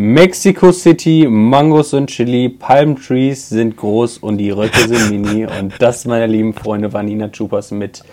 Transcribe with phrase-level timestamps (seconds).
[0.00, 5.44] Mexico City, Mangos und Chili, Palm Trees sind groß und die Röcke sind mini.
[5.44, 8.04] Und das, meine lieben Freunde, war Nina Chupas mit,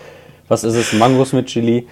[0.47, 1.85] was ist es, Mangos mit Chili.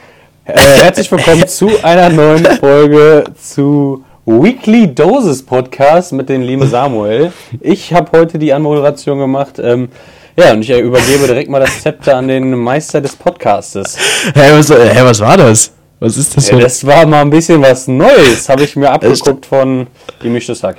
[0.45, 7.31] Äh, herzlich willkommen zu einer neuen Folge zu Weekly Doses Podcast mit dem lieben Samuel.
[7.61, 9.59] Ich habe heute die Anmoderation gemacht.
[9.59, 9.89] Ähm,
[10.35, 13.95] ja, und ich übergebe direkt mal das Zepter an den Meister des Podcastes.
[14.33, 15.71] Hä, was, hä, was war das?
[15.99, 18.89] Was ist das Ja, für das war mal ein bisschen was Neues, habe ich mir
[18.91, 19.87] abgeguckt von
[20.21, 20.77] Gemischtes Hack.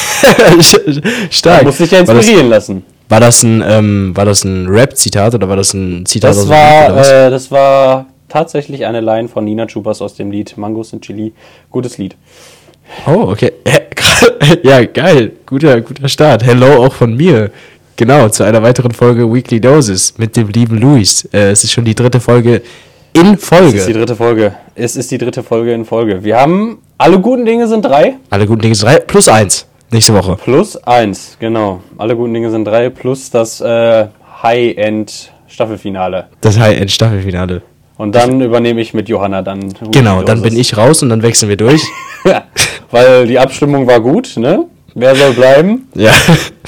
[1.30, 1.64] Stark.
[1.64, 2.84] Muss dich ja war, das, inspirieren lassen.
[3.09, 6.44] war das ein, ähm, war das ein Rap-Zitat oder war das ein Zitat Das aus
[6.45, 7.09] Lied, war, was?
[7.12, 11.34] äh, das war tatsächlich eine Line von Nina Chupas aus dem Lied Mangos und Chili.
[11.70, 12.16] Gutes Lied.
[13.06, 13.52] Oh, okay.
[14.64, 15.34] Ja, geil.
[15.45, 16.44] Guter, guter Start.
[16.44, 17.52] Hello auch von mir.
[17.98, 21.26] Genau, zu einer weiteren Folge Weekly Doses mit dem lieben Luis.
[21.34, 22.62] Äh, es ist schon die dritte Folge
[23.20, 23.94] in Es ist die Folge.
[23.94, 24.53] dritte Folge.
[24.76, 26.23] Es ist die dritte Folge in Folge.
[26.23, 28.16] Wir haben, alle guten Dinge sind drei.
[28.30, 29.67] Alle guten Dinge sind drei plus eins.
[29.91, 30.38] Nächste Woche.
[30.44, 31.81] Plus eins, genau.
[31.98, 32.89] Alle guten Dinge sind drei.
[32.89, 34.08] Plus das äh,
[34.44, 36.27] High-End-Staffelfinale.
[36.42, 37.61] Das High-End-Staffelfinale.
[37.97, 39.73] Und dann übernehme ich mit Johanna dann.
[39.92, 41.81] Genau, dann bin ich raus und dann wechseln wir durch.
[42.92, 44.66] Weil die Abstimmung war gut, ne?
[45.00, 45.88] Wer soll bleiben?
[45.94, 46.12] ja.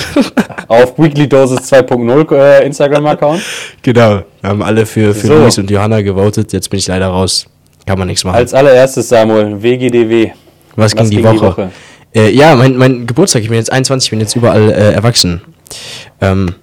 [0.68, 3.42] Auf Weekly Dosis 2.0 äh, Instagram-Account.
[3.82, 5.34] Genau, wir haben alle für, für So.
[5.40, 6.54] Luis und Johanna gewotet.
[6.54, 7.48] Jetzt bin ich leider raus.
[7.88, 8.36] Kann man nichts machen.
[8.36, 10.32] Als allererstes, Samuel, WGDW.
[10.76, 11.42] was ging was die ging die Woche?
[11.42, 11.72] Woche?
[12.14, 13.42] Äh, ja, mein, mein Geburtstag.
[13.42, 15.42] Ich bin jetzt 21, ich bin jetzt überall äh, erwachsen.
[16.22, 16.54] Ähm,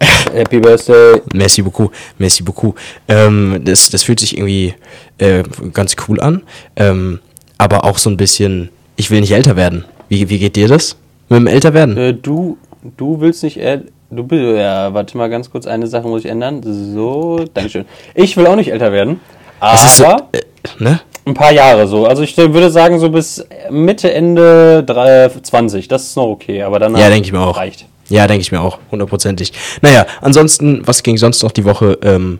[0.32, 1.20] Happy Birthday.
[1.34, 2.76] merci beaucoup, merci beaucoup.
[3.08, 4.74] Ähm, das, das fühlt sich irgendwie
[5.18, 5.42] äh,
[5.72, 6.42] ganz cool an.
[6.76, 7.18] Ähm,
[7.58, 9.84] aber auch so ein bisschen, ich will nicht älter werden.
[10.14, 10.96] Wie, wie geht dir das
[11.28, 11.96] mit dem Älterwerden?
[11.96, 12.56] Äh, du,
[12.96, 13.56] du willst nicht.
[13.56, 13.80] Äh,
[14.12, 14.40] du bist.
[14.42, 15.66] Ja, warte mal ganz kurz.
[15.66, 16.60] Eine Sache muss ich ändern.
[16.62, 17.84] So, Dankeschön.
[18.14, 19.18] Ich will auch nicht älter werden.
[19.74, 20.40] Ist so, Aber äh,
[20.78, 21.00] ne?
[21.26, 22.06] ein paar Jahre so.
[22.06, 25.88] Also ich würde sagen, so bis Mitte, Ende drei- 20.
[25.88, 26.62] Das ist noch okay.
[26.62, 27.56] Aber dann Ja, denke ich mir auch.
[27.56, 27.86] reicht.
[28.08, 29.52] Ja, denke ich mir auch, hundertprozentig.
[29.82, 31.98] Naja, ansonsten, was ging sonst noch die Woche?
[32.02, 32.38] Ähm,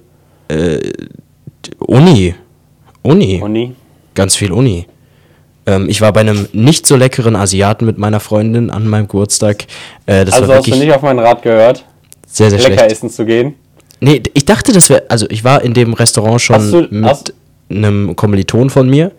[0.49, 0.79] äh,
[1.79, 2.35] Uni.
[3.03, 3.41] Uni.
[3.43, 3.73] Uni.
[4.15, 4.87] Ganz viel Uni.
[5.67, 9.65] Ähm, ich war bei einem nicht so leckeren Asiaten mit meiner Freundin an meinem Geburtstag.
[10.07, 11.85] Äh, das Also hast du nicht auf meinen Rat gehört,
[12.27, 12.93] sehr, sehr lecker schlecht.
[12.93, 13.55] essen zu gehen?
[14.01, 17.33] Nee, ich dachte, das wäre, also ich war in dem Restaurant schon du- mit hast-
[17.71, 19.13] einem Kommiliton von mir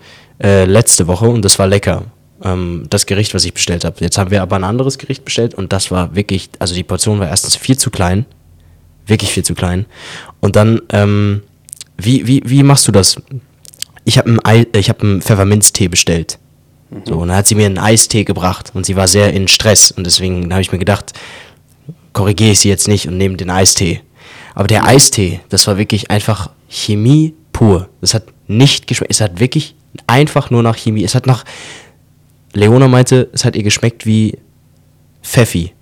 [0.44, 2.04] äh, letzte Woche und das war lecker.
[2.44, 3.96] Ähm, das Gericht, was ich bestellt habe.
[4.02, 7.20] Jetzt haben wir aber ein anderes Gericht bestellt und das war wirklich, also die Portion
[7.20, 8.26] war erstens viel zu klein.
[9.08, 9.86] Wirklich viel zu klein.
[10.42, 11.42] Und dann, ähm,
[11.98, 13.16] wie, wie, wie machst du das?
[14.06, 16.40] Ich habe einen, Ei- ich hab einen Pfefferminztee bestellt.
[17.06, 19.92] So, und dann hat sie mir einen Eistee gebracht und sie war sehr in Stress
[19.92, 21.14] und deswegen habe ich mir gedacht,
[22.14, 24.02] korrigiere ich sie jetzt nicht und nehme den Eistee.
[24.54, 27.90] Aber der Eistee, das war wirklich einfach Chemie pur.
[28.02, 29.12] Das hat nicht geschmeckt.
[29.12, 29.76] Es hat wirklich
[30.08, 31.04] einfach nur nach Chemie.
[31.04, 31.44] Es hat nach.
[32.54, 34.38] Leona meinte, es hat ihr geschmeckt wie
[35.22, 35.74] Pfeffi.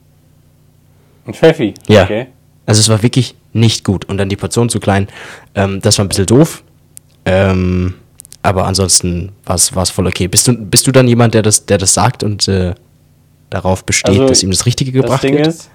[1.28, 1.73] Ein Pfeffi.
[1.88, 2.03] Ja.
[2.06, 2.28] Okay.
[2.66, 4.06] Also es war wirklich nicht gut.
[4.06, 5.07] Und dann die Portion zu klein.
[5.53, 6.63] Ähm, das war ein bisschen doof.
[7.25, 7.94] Ähm,
[8.43, 10.27] aber ansonsten war es voll okay.
[10.27, 12.75] Bist du, bist du dann jemand, der das, der das sagt und äh,
[13.49, 15.47] darauf besteht, Also, dass ihm das Richtige Das gebracht Ding wird?
[15.47, 15.69] ist,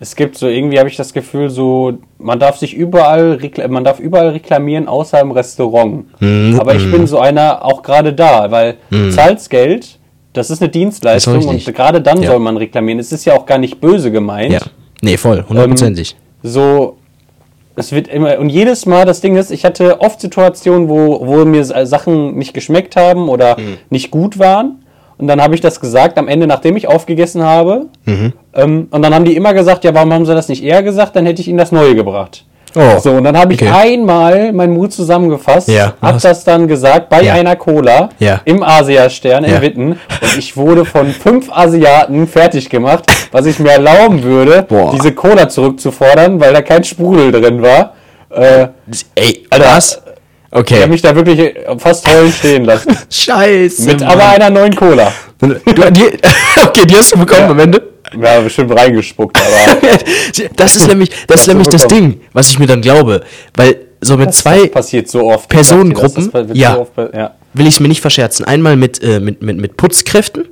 [0.00, 3.98] es gibt so irgendwie habe ich das Gefühl, so man darf sich überall man darf
[3.98, 6.04] überall reklamieren außer im Restaurant.
[6.20, 6.58] Mhm.
[6.60, 9.98] Aber ich bin so einer auch gerade da, weil du zahlst Geld,
[10.34, 12.30] das ist eine Dienstleistung Das ist und gerade dann Ja.
[12.30, 12.98] soll man reklamieren.
[13.00, 14.52] Es ist ja auch gar nicht böse gemeint.
[14.52, 14.60] ja.
[15.00, 16.16] Nee, voll, hundertprozentig.
[16.42, 16.97] So
[17.78, 21.44] es wird immer und jedes Mal das Ding ist, ich hatte oft Situationen, wo, wo
[21.44, 23.76] mir äh, Sachen nicht geschmeckt haben oder Mhm.
[23.90, 24.84] nicht gut waren.
[25.16, 27.86] Und dann habe ich das gesagt am Ende, nachdem ich aufgegessen habe.
[28.04, 28.32] Mhm.
[28.54, 31.16] Ähm, und dann haben die immer gesagt, ja, warum haben sie das nicht eher gesagt?
[31.16, 32.44] Dann hätte ich ihnen das Neue gebracht.
[32.74, 33.70] Oh, So, und dann habe ich okay.
[33.72, 37.34] einmal meinen Mut zusammengefasst, Ja, hab das dann gesagt bei Ja.
[37.34, 38.40] einer Cola Ja.
[38.44, 39.60] im Asiastern in.
[39.62, 39.90] Witten.
[39.92, 44.92] Und ich wurde von fünf Asiaten fertig gemacht, was ich mir erlauben würde, Boah.
[44.94, 47.94] diese Cola zurückzufordern, weil da kein Sprudel drin war.
[48.30, 48.68] Äh,
[49.14, 49.90] Ey, Alter, was?
[49.92, 50.86] ich habe Okay.
[50.86, 52.96] mich da wirklich fast heulen stehen lassen.
[53.10, 53.86] Scheiße.
[53.86, 54.10] Mit Mann.
[54.10, 55.12] aber einer neuen Cola.
[55.40, 56.04] Du, die,
[56.66, 57.82] okay, die hast du bekommen am Ende?
[58.20, 59.78] Ja, bestimmt reingespuckt, aber
[60.56, 61.86] Das ist nämlich, das ist nämlich das.
[61.88, 63.22] Ding, was ich mir dann glaube.
[63.54, 65.48] Weil so mit zwei das so oft.
[65.48, 66.74] Personengruppen, das, ja.
[66.74, 67.34] so oft, ja.
[67.54, 68.44] will ich es mir nicht verscherzen.
[68.44, 70.46] Einmal mit, äh, mit, mit, mit Putzkräften,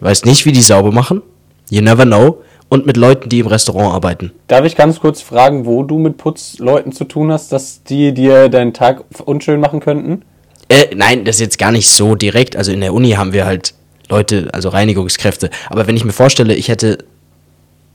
[0.00, 1.22] weiß nicht, wie die sauber machen.
[1.70, 2.42] You never know.
[2.68, 4.30] Und mit Leuten, die im Restaurant arbeiten.
[4.46, 8.48] Darf ich ganz kurz fragen, wo du mit Putzleuten zu tun hast, dass die dir
[8.48, 10.22] deinen Tag unschön machen könnten?
[10.68, 12.54] Äh, nein, das ist jetzt gar nicht so direkt.
[12.54, 13.74] Also in der Uni haben wir halt
[14.10, 15.50] Leute, also Reinigungskräfte.
[15.68, 16.98] Aber wenn ich mir vorstelle, ich hätte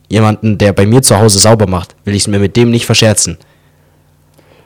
[0.08, 2.86] jemanden, der bei mir zu Hause sauber macht, will ich es mir mit dem nicht
[2.86, 3.38] verscherzen.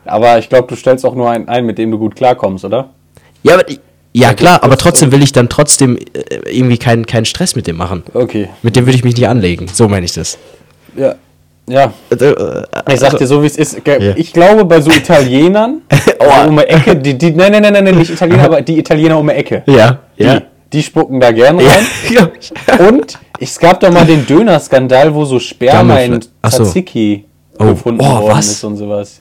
[0.04, 2.90] Aber ich glaube, du stellst auch nur einen ein, mit dem du gut klarkommst, oder?
[3.42, 3.64] Ja, aber
[4.12, 7.76] Ja, klar, aber trotzdem will ich dann trotzdem äh, irgendwie keinen keinen Stress mit dem
[7.76, 8.02] machen.
[8.12, 8.48] Okay.
[8.62, 9.68] Mit dem würde ich mich nicht anlegen.
[9.72, 10.38] So meine ich das.
[10.96, 11.14] Ja.
[11.68, 11.92] Ja.
[12.10, 13.80] Äh, Ich sag dir so, wie es ist.
[14.16, 15.82] Ich glaube, bei so Italienern,
[16.18, 19.16] also um die Ecke, die, die, nein, nein, nein, nein, nicht Italiener, aber die Italiener
[19.16, 19.62] um die Ecke.
[19.66, 20.42] Ja, ja.
[20.72, 21.68] Die, spucken da gern Ja.
[21.70, 21.86] rein.
[22.10, 22.86] ja.
[22.88, 26.64] Und es gab doch mal den Döner-Skandal, wo so Sperma in Ach so.
[26.64, 27.24] Tzatziki
[27.58, 27.66] Oh.
[27.66, 28.46] gefunden Oh, worden was?
[28.48, 29.20] ist und sowas.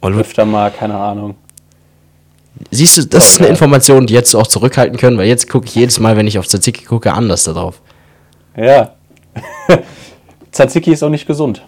[0.00, 1.34] Oh, Öfter mal, keine Ahnung.
[2.70, 3.48] Siehst du, das ist eine.
[3.48, 6.46] Information, die jetzt auch zurückhalten können, weil jetzt gucke ich jedes Mal, wenn ich auf
[6.46, 7.80] Tzatziki gucke, anders darauf.
[8.56, 8.94] Ja.
[10.52, 11.62] Tzatziki ist auch nicht gesund.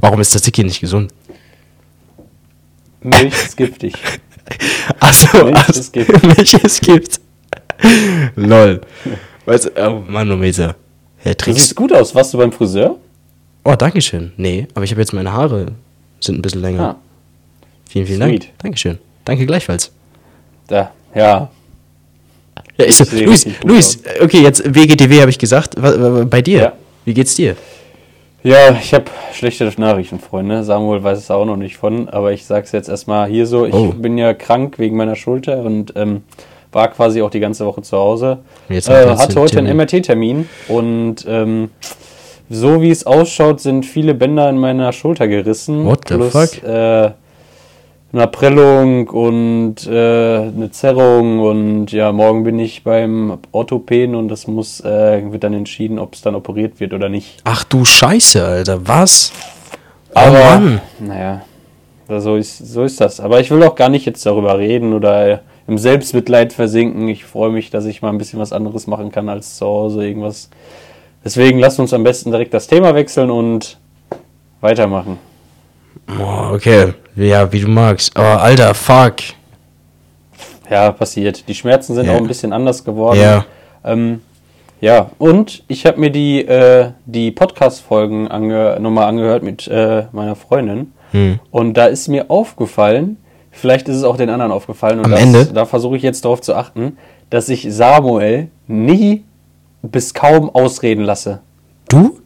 [0.00, 1.12] Warum ist Tzatziki nicht gesund?
[3.02, 3.94] Milch ist giftig.
[5.00, 5.96] Achso, Milch also, ist.
[6.36, 7.20] Milch es gibt.
[8.36, 8.80] Lol.
[9.46, 10.74] Weißt du, oh Manometer.
[11.18, 11.58] Herr Du Tricks.
[11.60, 12.14] siehst gut aus.
[12.14, 12.96] Warst du beim Friseur?
[13.64, 14.32] Oh, dankeschön.
[14.36, 15.66] Nee, aber ich habe jetzt meine Haare
[16.20, 16.82] sind ein bisschen länger.
[16.82, 16.96] Ah,
[17.88, 18.42] vielen, vielen sweet.
[18.44, 18.58] Dank.
[18.62, 18.98] Dankeschön.
[19.24, 19.90] Danke gleichfalls.
[20.68, 20.92] da.
[21.14, 21.50] Ja.
[22.78, 25.74] Ja, ich Ich Luis, Luis, okay, jetzt WGTW habe ich gesagt.
[25.76, 26.58] Bei dir?
[26.58, 26.72] Ja.
[27.04, 27.56] Wie geht's dir?
[28.42, 29.04] Ja, ich habe
[29.34, 30.64] schlechte Nachrichten, Freunde.
[30.64, 33.66] Samuel weiß es auch noch nicht von, aber ich sag's jetzt erstmal hier so.
[33.66, 33.88] Ich Oh.
[33.92, 36.22] bin ja krank wegen meiner Schulter und ähm,
[36.72, 38.38] war quasi auch die ganze Woche zu Hause.
[38.68, 40.46] Jetzt äh, hatte heute einen Termin.
[40.46, 41.70] MRT-Termin und ähm,
[42.48, 45.84] so wie es ausschaut, sind viele Bänder in meiner Schulter gerissen.
[45.86, 46.62] What the plus, fuck?
[46.64, 47.12] Äh,
[48.12, 54.48] eine Prellung und äh, eine Zerrung und ja, morgen bin ich beim Orthopäden und das
[54.48, 57.40] muss, äh, wird dann entschieden, ob es dann operiert wird oder nicht.
[57.44, 59.32] Ach du Scheiße, Alter, was?
[60.12, 60.80] Oh Aber, Mann.
[60.98, 61.42] naja,
[62.08, 63.20] so ist, so ist das.
[63.20, 67.06] Aber ich will auch gar nicht jetzt darüber reden oder im Selbstmitleid versinken.
[67.08, 70.04] Ich freue mich, dass ich mal ein bisschen was anderes machen kann als zu Hause
[70.04, 70.50] irgendwas.
[71.24, 73.78] Deswegen lasst uns am besten direkt das Thema wechseln und
[74.60, 75.18] weitermachen.
[76.18, 76.94] Oh, okay.
[77.14, 78.12] Ja, wie du magst.
[78.18, 79.16] Oh, Alter, fuck.
[80.68, 81.46] Ja, passiert.
[81.46, 82.14] Die Schmerzen sind Ja.
[82.14, 83.20] auch ein bisschen anders geworden.
[83.20, 83.44] Ja.
[83.84, 84.22] Ähm,
[84.80, 90.34] ja, und ich habe mir die, äh, die Podcast-Folgen ange nochmal angehört mit äh, meiner
[90.34, 90.92] Freundin.
[91.12, 91.38] Hm.
[91.52, 93.18] Und da ist mir aufgefallen,
[93.60, 95.44] vielleicht ist es auch den anderen aufgefallen, und Am das, Ende?
[95.46, 96.96] da versuche ich jetzt darauf zu achten,
[97.30, 99.24] dass ich Samuel nie
[99.82, 101.40] bis kaum ausreden lasse.
[101.88, 102.18] Du?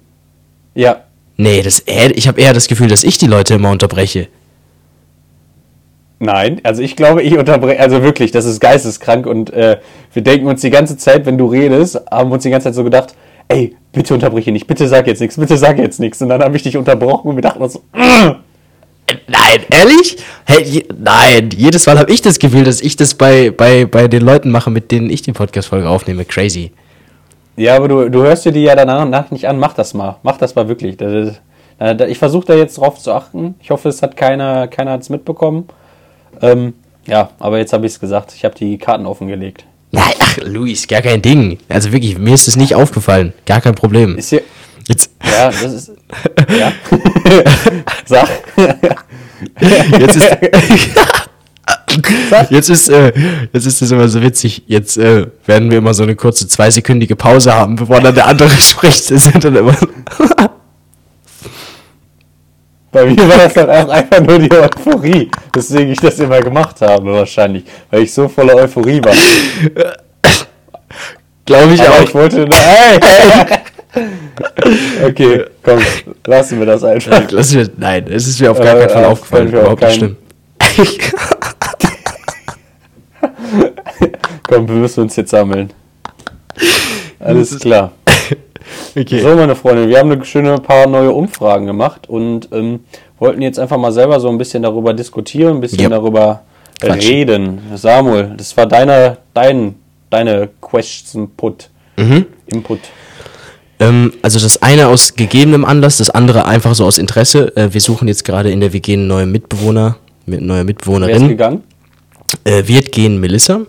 [0.74, 1.02] Ja,
[1.36, 4.28] Nee, das eher, ich habe eher das Gefühl, dass ich die Leute immer unterbreche.
[6.20, 9.78] nein, also ich glaube, ich unterbreche, also wirklich, das ist geisteskrank und äh,
[10.12, 12.74] wir denken uns die ganze Zeit, wenn du redest, haben wir uns die ganze Zeit
[12.74, 13.14] so gedacht,
[13.48, 16.22] ey, bitte unterbreche nicht, bitte sag jetzt nichts, bitte sag jetzt nichts.
[16.22, 17.82] Und dann habe ich dich unterbrochen und wir dachten uns, so,
[19.26, 20.16] Nein, ehrlich?
[20.44, 24.08] Hey, je, nein, jedes Mal habe ich das Gefühl, dass ich das bei, bei, bei
[24.08, 26.24] den Leuten mache, mit denen ich die Podcast-Folge aufnehme.
[26.24, 26.72] Crazy.
[27.56, 29.58] Ja, aber du, du hörst dir die ja danach nach nicht an.
[29.58, 30.16] Mach das mal.
[30.22, 30.96] Mach das mal wirklich.
[32.08, 33.54] Ich versuche da jetzt drauf zu achten.
[33.60, 35.68] Ich hoffe, es hat keiner, keiner hat's mitbekommen.
[36.42, 36.74] Ähm,
[37.06, 38.32] ja, aber jetzt habe ich es gesagt.
[38.34, 39.64] Ich habe die Karten offengelegt.
[39.92, 41.58] Nein, ach, Luis, gar kein Ding.
[41.68, 43.32] Also wirklich, mir ist es nicht aufgefallen.
[43.46, 44.16] Gar kein Problem.
[44.16, 44.42] Ist hier.
[44.88, 45.92] Jetzt, Ja, das ist.
[46.58, 46.72] Ja.
[48.04, 48.28] Sag.
[49.98, 50.28] jetzt ist.
[52.50, 53.12] Jetzt ist, äh,
[53.52, 54.64] jetzt ist es immer so witzig.
[54.66, 58.50] Jetzt äh, werden wir immer so eine kurze zweisekündige Pause haben, bevor dann der andere
[58.50, 59.10] spricht.
[59.12, 59.76] Das sind dann immer.
[62.90, 67.12] Bei mir war das dann einfach nur die Euphorie, weswegen ich das immer gemacht habe,
[67.12, 67.64] wahrscheinlich.
[67.90, 69.14] Weil ich so voller Euphorie war.
[71.46, 72.02] Glaube ich Aber auch.
[72.02, 72.48] ich wollte.
[72.52, 72.98] Hey!
[75.06, 75.78] Okay, komm,
[76.26, 77.30] lassen wir das einfach.
[77.30, 79.48] Lass mir, nein, es ist mir auf gar Äh, keinen Fall äh, aufgefallen.
[79.48, 80.16] Überhaupt nicht schlimm.
[84.48, 85.70] Komm, wir müssen uns jetzt sammeln.
[87.18, 87.92] Alles klar.
[88.96, 89.20] okay.
[89.20, 92.80] So, meine Freunde, wir haben eine schöne paar neue Umfragen gemacht und ähm,
[93.18, 95.88] wollten jetzt einfach mal selber so ein bisschen darüber diskutieren, ein bisschen Ja.
[95.88, 96.42] darüber
[96.80, 97.00] Quatschen.
[97.10, 97.58] reden.
[97.74, 99.76] Samuel, das war deine, dein,
[100.10, 101.70] deine Question Put.
[101.96, 102.26] Mhm.
[102.46, 102.80] Input.
[103.80, 107.54] Ähm, also das eine aus gegebenem Anlass, das andere einfach so aus Interesse.
[107.56, 110.66] Äh, wir suchen jetzt gerade in der WG einen neuen Mitbewohner, mit neue Wer ist
[110.66, 111.28] Mitbewohnerin.
[111.28, 111.62] gegangen?
[112.44, 113.60] Äh, wird gehen Melissa.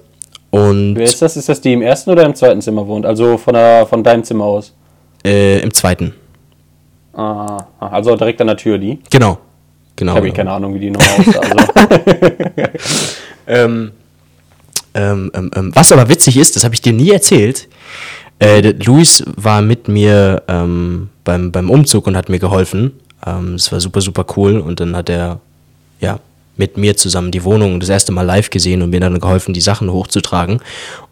[0.51, 1.37] Und Wer ist das?
[1.37, 3.05] Ist das die im ersten oder im zweiten Zimmer wohnt?
[3.05, 4.73] Also von, der, von deinem Zimmer aus?
[5.25, 6.13] äh, im zweiten.
[7.13, 8.99] Ah, also direkt an der Tür, die?
[9.09, 9.39] Genau.
[9.95, 10.11] Genau.
[10.13, 11.39] Ich habe keine Ahnung, wie die Nummer aussah.
[11.39, 11.71] Also.
[13.47, 13.91] Ähm,
[14.93, 17.67] ähm, ähm, ähm, was aber witzig ist, das habe ich dir nie erzählt.
[18.39, 22.91] Äh, Luis war mit mir ähm, beim, beim Umzug und hat mir geholfen.
[23.25, 24.59] Ähm, Es war super, super cool.
[24.59, 25.39] Und dann hat er
[25.99, 26.19] ja
[26.57, 29.61] mit mir zusammen die Wohnung das erste Mal live gesehen und mir dann geholfen, die
[29.61, 30.59] Sachen hochzutragen.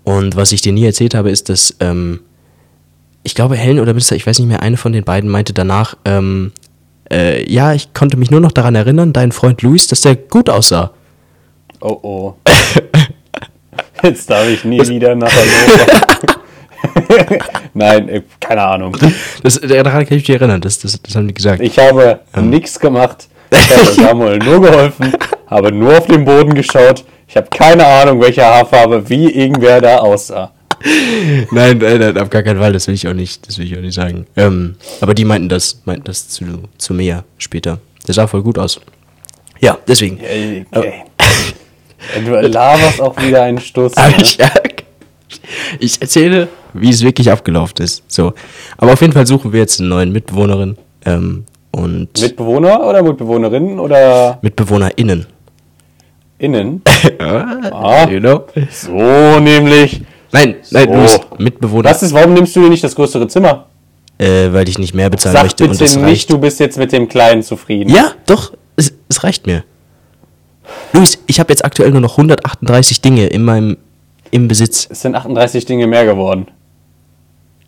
[0.03, 2.21] Und was ich dir nie erzählt habe, ist, dass ähm,
[3.23, 5.95] ich glaube, Helen oder Melissa, ich weiß nicht mehr, eine von den beiden meinte danach,
[6.05, 6.51] ähm,
[7.11, 10.49] äh, ja, ich konnte mich nur noch daran erinnern, dein Freund Luis, dass der gut
[10.49, 10.91] aussah.
[11.79, 12.33] Oh oh.
[14.03, 16.39] Jetzt darf ich nie wieder nach Hannover.
[17.73, 18.97] Nein, äh, keine Ahnung.
[19.43, 21.61] Das, daran kann ich mich erinnern, das, das, das haben die gesagt.
[21.61, 23.27] Ich habe nichts gemacht.
[23.55, 25.13] Ich habe Samuel nur geholfen,
[25.45, 27.05] habe nur auf den Boden geschaut.
[27.27, 30.51] Ich habe keine Ahnung, welche Haarfarbe, wie irgendwer da aussah.
[31.51, 33.77] nein, nein, nein, auf gar keinen Fall, das will ich auch nicht, das will ich
[33.77, 34.25] auch nicht sagen.
[34.35, 36.45] Ähm, aber die meinten das, meinten das zu,
[36.79, 37.77] zu mir später.
[38.07, 38.81] Der sah voll gut aus.
[39.59, 40.19] Ja, deswegen.
[40.71, 41.03] Okay.
[42.25, 43.93] Du laberst auch wieder einen Stoß.
[44.37, 44.47] Ne?
[45.79, 48.03] ich, erzähle, wie es wirklich abgelaufen ist.
[48.07, 48.33] So.
[48.77, 50.77] Aber auf jeden Fall suchen wir jetzt eine neue Mitbewohnerin.
[51.05, 55.25] Ähm, und Mitbewohner oder Mitbewohnerinnen oder MitbewohnerInnen.
[56.37, 56.81] innen?
[57.19, 58.45] Ah, you know?
[58.69, 60.01] So nämlich.
[60.31, 60.93] Nein, nein, So.
[60.95, 61.89] Luis, Mitbewohner.
[61.89, 63.67] Was ist, warum nimmst du dir nicht das größere Zimmer?
[64.19, 66.29] Äh, weil ich nicht mehr bezahlen Sag möchte und bitte es nicht, reicht.
[66.31, 67.89] du bist jetzt mit dem Kleinen zufrieden.
[67.89, 69.63] Ja, doch, es, es reicht mir.
[70.93, 73.77] Luis, ich habe jetzt aktuell nur noch 138 Dinge in meinem
[74.33, 74.87] im Besitz.
[74.89, 76.47] Es sind 38 Dinge mehr geworden.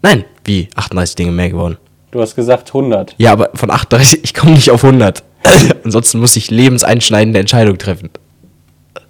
[0.01, 1.77] Nein, wie 38 Dinge mehr geworden.
[2.11, 3.15] Du hast gesagt 100.
[3.17, 5.23] Ja, aber von 38, ich komme nicht auf 100.
[5.83, 8.09] Ansonsten muss ich lebenseinschneidende Entscheidungen treffen.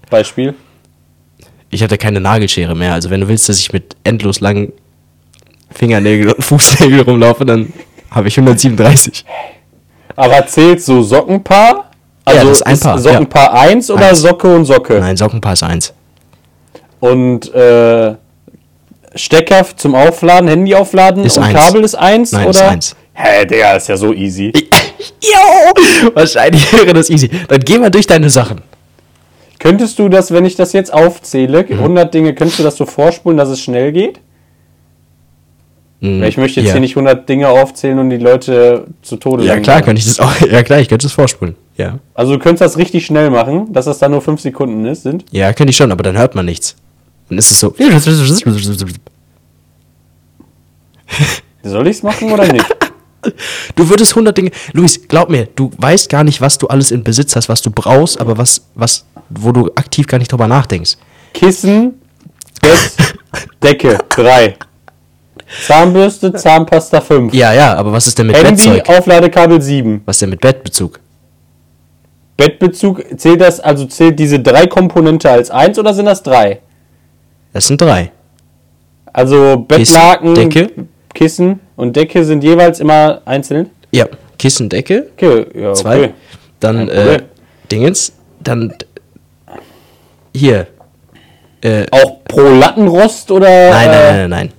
[0.10, 0.54] Beispiel.
[1.70, 2.94] Ich hatte keine Nagelschere mehr.
[2.94, 4.74] Also wenn du willst, dass ich mit endlos langen
[5.72, 7.72] Fingernägeln und Fußnägeln rumlaufe, dann
[8.12, 9.26] habe ich 137.
[10.16, 11.92] Aber zählt so Sockenpaar?
[12.26, 14.22] Also das ist ein Paar, Sockenpaar 1 oder Eins.
[14.22, 15.00] Socke und Socke?
[15.00, 15.94] Nein, Sockenpaar ist 1.
[17.00, 18.16] Und äh,
[19.16, 21.54] Stecker zum Aufladen, Handy aufladen Ist und eins.
[21.54, 22.50] Kabel ist 1 Nein, oder?
[22.52, 22.96] ist eins.
[23.14, 24.52] Hä, Digga, ist ja so easy.
[25.22, 26.10] Jo!
[26.14, 27.30] Wahrscheinlich wäre das easy.
[27.48, 28.62] Dann geh mal durch deine Sachen.
[29.60, 31.80] Könntest du das, wenn ich das jetzt aufzähle, Mhm.
[31.80, 34.20] 100 Dinge, könntest du das so vorspulen, dass es schnell geht?
[36.02, 36.74] Weil ich möchte jetzt ja.
[36.74, 40.20] hier nicht 100 Dinge aufzählen und die Leute zu Tode Ja, klar, könnte ich das
[40.20, 40.34] auch.
[40.52, 41.56] Ja, klar, ich könnte das vorspulen.
[41.78, 42.00] Ja.
[42.14, 45.26] Also du könntest das richtig schnell machen, dass das dann nur 5 Sekunden ist, sind.
[45.32, 46.76] Ja, könnte ich schon, aber dann hört man nichts.
[47.30, 47.74] Dann ist es so.
[51.64, 52.66] Soll ich es machen oder nicht?
[53.76, 54.52] Du würdest 100 Dinge.
[54.74, 57.72] Luis, glaub mir, du weißt gar nicht, was du alles in Besitz hast, was du
[57.72, 60.98] brauchst, aber was, was, wo du aktiv gar nicht drüber nachdenkst.
[61.34, 61.96] Kissen,
[62.62, 62.94] Bett,
[63.64, 64.56] Decke, 3.
[65.66, 67.34] Zahnbürste, Zahnpasta, 5.
[67.34, 68.90] Ja, ja, aber was ist denn mit Handy, Bettzeug?
[68.90, 70.02] Aufladekabel, 7.
[70.06, 71.00] Was ist denn mit Bettbezug?
[72.38, 76.60] Bettbezug, zählt das, also zählt diese drei Komponente als 1 oder sind das 3?
[77.56, 78.12] Das sind drei.
[79.14, 80.72] Also Bettlaken, Decke.
[81.14, 83.70] Kissen und Decke sind jeweils immer einzeln?
[83.92, 84.08] Ja,
[84.38, 85.98] Kissen, Decke, Okay, ja, zwei.
[86.00, 86.14] okay.
[86.60, 87.22] Dann äh.
[87.72, 88.12] Dingens.
[88.42, 88.74] Dann
[90.36, 90.68] hier.
[91.62, 93.48] Äh, Auch pro Lattenrost oder?
[93.70, 94.52] nein, nein, äh, nein, nein,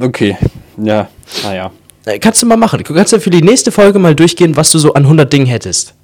[0.00, 0.08] nein.
[0.08, 0.36] Okay,
[0.82, 1.06] ja,
[1.44, 1.70] naja.
[2.06, 2.82] Äh, Kannst du mal machen.
[2.82, 5.46] Du kannst ja für die nächste Folge mal durchgehen, was du so an 100 Dingen
[5.46, 5.94] hättest.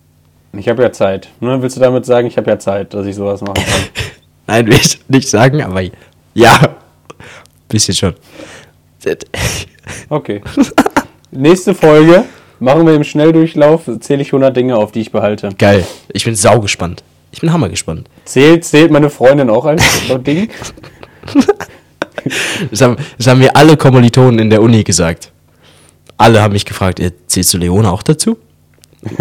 [0.56, 1.30] Ich habe ja Zeit.
[1.40, 1.60] Ne?
[1.60, 3.64] Willst du damit sagen, ich habe ja Zeit, dass ich sowas machen kann?
[4.46, 5.82] Nein, will ich nicht sagen, aber
[6.34, 6.76] ja.
[7.68, 8.14] Bisschen schon.
[10.08, 10.42] Okay.
[11.30, 12.24] Nächste Folge
[12.60, 15.50] machen wir im Schnelldurchlauf, zähle ich 100 Dinge auf, die ich behalte.
[15.58, 15.84] Geil.
[16.12, 17.02] Ich bin sau gespannt.
[17.32, 18.08] Ich bin hammer gespannt.
[18.24, 19.82] Zählt, zählt meine Freundin auch als
[20.26, 20.50] Ding?
[22.70, 25.32] Das haben, das haben mir alle Kommilitonen in der Uni gesagt.
[26.18, 28.38] Alle haben mich gefragt, äh, zählst du Leona auch dazu?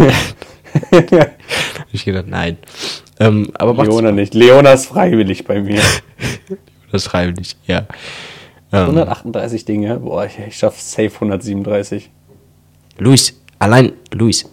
[1.92, 2.58] ich gedacht, nein.
[3.20, 4.34] Ähm, aber macht's Leona nicht.
[4.34, 5.80] Leona ist freiwillig bei mir.
[6.92, 7.86] das freiwillig, ja.
[8.72, 9.98] Ähm, 138 Dinge.
[9.98, 12.10] Boah, ich, ich schaff safe 137.
[12.98, 14.48] Luis, allein, Luis,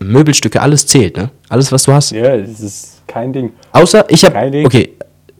[0.00, 1.30] Möbelstücke, alles zählt, ne?
[1.48, 2.10] Alles, was du hast.
[2.10, 3.52] Ja, das ist kein Ding.
[3.72, 4.66] Außer, ich habe, Kein Ding.
[4.66, 4.90] okay,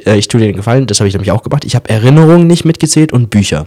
[0.04, 1.64] äh, ich tue dir den Gefallen, das habe ich nämlich auch gemacht.
[1.64, 3.66] Ich habe Erinnerungen nicht mitgezählt und Bücher.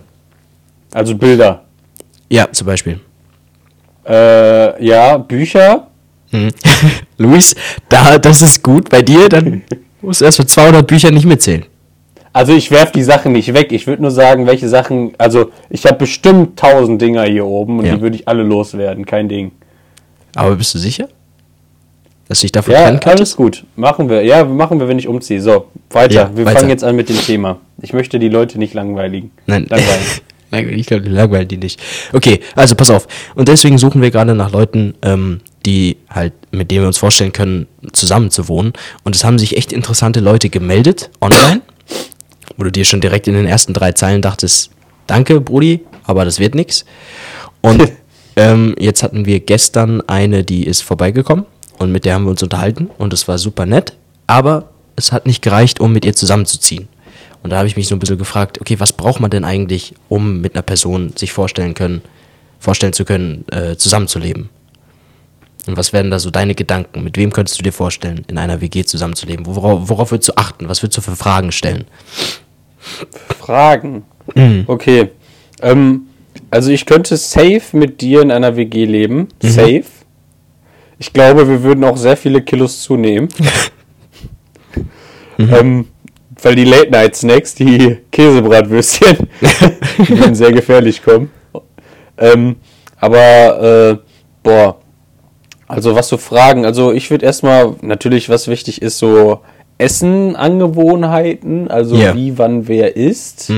[0.93, 1.63] Also Bilder.
[2.29, 2.99] Ja, zum Beispiel.
[4.07, 5.87] Äh, ja, Bücher.
[6.31, 6.49] Mhm.
[7.17, 7.55] Luis,
[7.89, 8.89] da, das ist gut.
[8.89, 9.63] Bei dir, dann
[10.01, 11.65] musst du erst für 200 Bücher nicht mitzählen.
[12.33, 13.71] Also ich werf die Sachen nicht weg.
[13.71, 15.13] Ich würde nur sagen, welche Sachen.
[15.17, 17.95] Also ich habe bestimmt 1000 Dinger hier oben und Ja.
[17.95, 19.05] die würde ich alle loswerden.
[19.05, 19.51] Kein Ding.
[20.35, 21.07] Aber bist du sicher?
[22.27, 23.63] Dass dich davon Ja, alles gut.
[23.75, 24.21] Machen wir.
[24.23, 25.41] Ja, machen wir, wenn ich umziehe.
[25.41, 26.13] So, weiter.
[26.13, 26.57] Ja, wir weiter.
[26.59, 27.57] fangen jetzt an mit dem Thema.
[27.81, 29.31] Ich möchte die Leute nicht langweiligen.
[29.47, 29.65] Nein.
[29.69, 30.01] Langweilen.
[30.51, 31.81] Nein, ich glaube, die langweilen die nicht.
[32.13, 33.07] Okay, also pass auf.
[33.35, 37.33] Und deswegen suchen wir gerade nach Leuten, ähm, die halt, mit denen wir uns vorstellen
[37.33, 38.71] können, zusammen zu wohnen.
[39.03, 41.61] Und es haben sich echt interessante Leute gemeldet, online,
[42.55, 44.71] wo du dir schon direkt in den ersten drei Zeilen dachtest,
[45.07, 46.85] danke, Brudi, aber das wird nix.
[47.59, 47.91] Und
[48.37, 51.45] ähm, jetzt hatten wir gestern eine, die ist vorbeigekommen
[51.79, 55.25] und mit der haben wir uns unterhalten und es war super nett, aber es hat
[55.25, 56.87] nicht gereicht, um mit ihr zusammenzuziehen.
[57.43, 59.95] Und da habe ich mich so ein bisschen gefragt, okay, was braucht man denn eigentlich,
[60.07, 62.01] um mit einer Person sich vorstellen können,
[62.57, 64.49] vorstellen zu können, äh, zusammenzuleben?
[65.67, 67.03] Und was wären da so deine Gedanken?
[67.03, 69.45] Mit wem könntest du dir vorstellen, in einer WG zusammenzuleben?
[69.45, 70.69] Worauf, worauf würdest du achten?
[70.69, 71.85] Was würdest du für Fragen stellen?
[73.39, 74.05] Fragen.
[74.67, 75.09] Okay.
[75.61, 76.07] Ähm,
[76.49, 79.27] also ich könnte safe mit dir in einer WG leben.
[79.41, 79.83] Safe.
[80.99, 83.29] Ich glaube, wir würden auch sehr viele Kilos zunehmen.
[85.37, 85.87] ähm,
[86.41, 89.17] weil die Late Night Snacks, die Käsebratwürstchen,
[89.99, 91.31] die würden sehr gefährlich kommen.
[92.17, 92.57] Ähm,
[92.99, 93.97] aber äh,
[94.43, 94.79] boah,
[95.67, 99.39] also was so Fragen, also ich würde erstmal natürlich, was wichtig ist, so
[99.77, 102.15] Essenangewohnheiten, also Ja.
[102.15, 103.51] wie, wann, wer isst.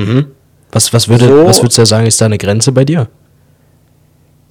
[0.71, 1.45] Was, was, würde, So.
[1.45, 3.07] was würdest du sagen, ist da eine Grenze bei dir?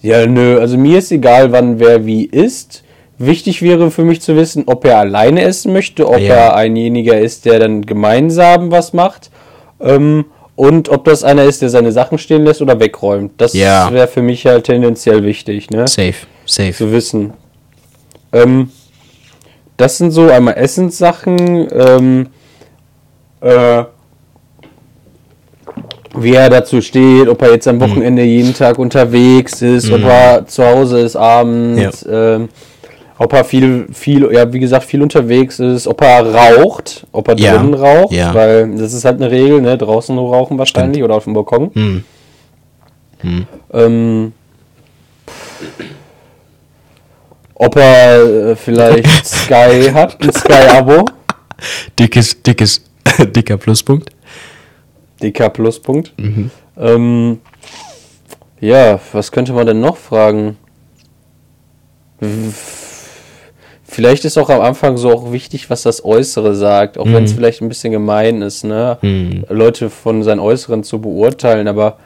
[0.00, 2.85] Ja, nö, also mir ist egal, wann wer wie isst.
[3.19, 6.35] Wichtig wäre für mich zu wissen, ob er alleine essen möchte, ob Ja.
[6.35, 9.31] er einjeniger ist, der dann gemeinsam was macht.
[9.81, 13.33] Ähm, und ob das einer ist, der seine Sachen stehen lässt oder wegräumt.
[13.38, 13.93] Das Ja.
[13.93, 15.87] wäre für mich halt tendenziell wichtig, ne?
[15.88, 16.15] Safe,
[16.47, 16.73] safe.
[16.73, 17.33] Zu wissen.
[18.33, 18.71] Ähm,
[19.77, 22.27] das sind so einmal Essenssachen, ähm,
[23.41, 23.85] äh,
[26.17, 30.47] wie er dazu steht, ob er jetzt am Wochenende jeden Tag unterwegs ist, ob er
[30.47, 32.49] zu Hause ist abends, ähm,
[33.19, 37.37] ob er viel, viel, ja, wie gesagt, viel unterwegs ist, ob er raucht, ob er
[37.37, 37.57] Ja.
[37.59, 38.35] drinnen raucht, Ja.
[38.35, 41.71] weil das ist halt eine Regel, ne, draußen nur rauchen wahrscheinlich oder auf dem Balkon.
[41.75, 42.05] Hm.
[43.73, 44.33] Ähm,
[47.59, 51.05] ob er äh, vielleicht Sky hat, ein Sky-Abo,
[51.99, 52.83] Dickes, dickes,
[53.19, 54.11] dicker Pluspunkt.
[55.21, 56.12] DK Pluspunkt.
[56.77, 57.41] Ähm,
[58.61, 60.57] ja, was könnte man denn noch fragen?
[63.85, 67.33] Vielleicht ist auch am Anfang so auch wichtig, was das Äußere sagt, auch wenn es
[67.33, 68.99] vielleicht ein bisschen gemein ist, ne?
[69.49, 71.97] Leute von seinem Äußeren zu beurteilen, aber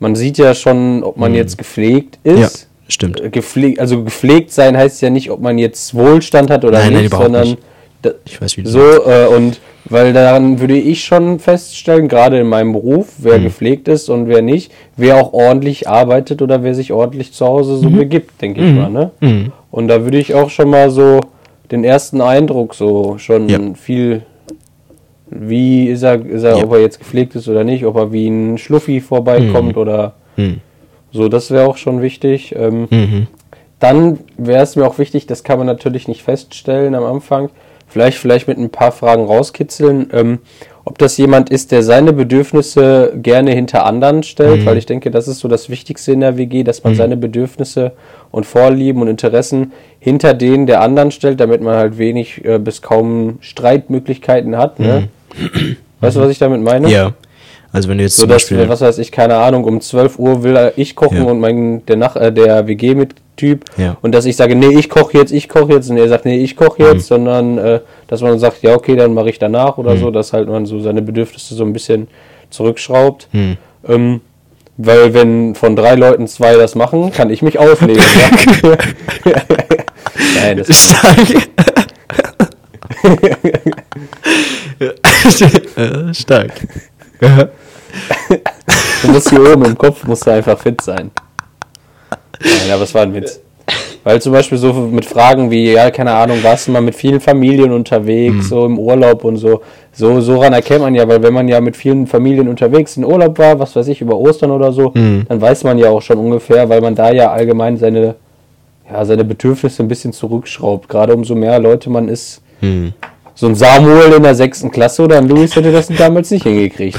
[0.00, 2.68] man sieht ja schon, ob man jetzt gepflegt Ja, ist.
[2.92, 3.20] Stimmt.
[3.20, 6.92] Äh, Gepflegt, also gepflegt sein heißt ja nicht, ob man jetzt Wohlstand hat oder Nein,
[6.92, 7.58] nein, nicht, überhaupt sondern nicht.
[8.24, 12.72] Ich weiß, wie so äh, und weil daran würde ich schon feststellen, gerade in meinem
[12.72, 13.44] Beruf, wer Mhm.
[13.44, 17.74] gepflegt ist und wer nicht, wer auch ordentlich arbeitet oder wer sich ordentlich zu Hause
[17.74, 17.78] Mhm.
[17.78, 19.50] so begibt, denke ich mal, ne?
[19.70, 21.20] Und da würde ich auch schon mal so
[21.70, 23.58] den ersten Eindruck so schon Ja.
[23.74, 24.22] viel
[25.30, 26.64] wie ist er, ist er Ja.
[26.64, 30.60] ob er jetzt gepflegt ist oder nicht, ob er wie ein Schluffi vorbeikommt oder Mhm.
[31.12, 32.54] So, das wäre auch schon wichtig.
[32.58, 33.26] Ähm, Mhm.
[33.78, 37.50] dann wäre es mir auch wichtig, das kann man natürlich nicht feststellen am Anfang,
[37.88, 40.38] vielleicht, vielleicht mit ein paar Fragen rauskitzeln, ähm,
[40.84, 45.28] ob das jemand ist, der seine Bedürfnisse gerne hinter anderen stellt, weil ich denke, das
[45.28, 47.92] ist so das Wichtigste in der WG, dass man seine Bedürfnisse
[48.32, 52.82] und Vorlieben und Interessen hinter denen der anderen stellt, damit man halt wenig äh, bis
[52.82, 54.80] kaum Streitmöglichkeiten hat.
[54.80, 55.08] Ne?
[56.00, 56.88] Weißt du, was ich damit meine?
[56.88, 57.12] Ja.
[57.72, 58.68] Also wenn du jetzt So zum dass, Beispiel...
[58.68, 61.24] was weiß ich, keine Ahnung, um 12 Uhr will ich kochen Ja.
[61.24, 63.96] und mein, der, Nach äh, der WG-Typ Ja.
[64.02, 66.38] und dass ich sage, nee, ich koche jetzt, ich koche jetzt und er sagt, nee,
[66.42, 66.88] ich koche Mhm.
[66.92, 70.32] jetzt, sondern äh, dass man sagt, ja, okay, dann mache ich danach oder so, dass
[70.34, 72.08] halt man so seine Bedürfnisse so ein bisschen
[72.50, 73.28] zurückschraubt.
[73.32, 73.56] Mhm.
[73.88, 74.20] Ähm,
[74.76, 78.02] weil wenn von drei Leuten zwei das machen, kann ich mich ausleben.
[78.64, 78.76] ja?
[80.42, 81.48] Nein, das Stark.
[85.76, 86.52] Äh, Stark.
[89.02, 91.10] Du musst hier oben im Kopf musst du einfach fit sein.
[92.40, 93.40] Nein, aber es war ein Witz.
[94.04, 97.20] Weil zum Beispiel so mit Fragen wie, ja, keine Ahnung, warst du mal mit vielen
[97.20, 99.62] Familien unterwegs, so im Urlaub und so.
[99.92, 103.04] So, so ran erkennt man ja, weil wenn man ja mit vielen Familien unterwegs in
[103.04, 104.90] Urlaub war, was weiß ich, über Ostern oder so,
[105.28, 108.16] dann weiß man ja auch schon ungefähr, weil man da ja allgemein seine,
[108.90, 110.88] ja, seine Bedürfnisse ein bisschen zurückschraubt.
[110.88, 112.40] Gerade umso mehr Leute man ist.
[113.34, 116.98] So ein Samuel in der sechsten Klasse oder ein Luis hätte das damals nicht hingekriegt.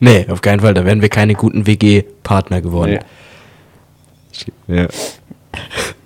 [0.00, 0.74] Nee, auf keinen Fall.
[0.74, 3.00] Da wären wir keine guten WG-Partner geworden.
[4.68, 4.86] Ja.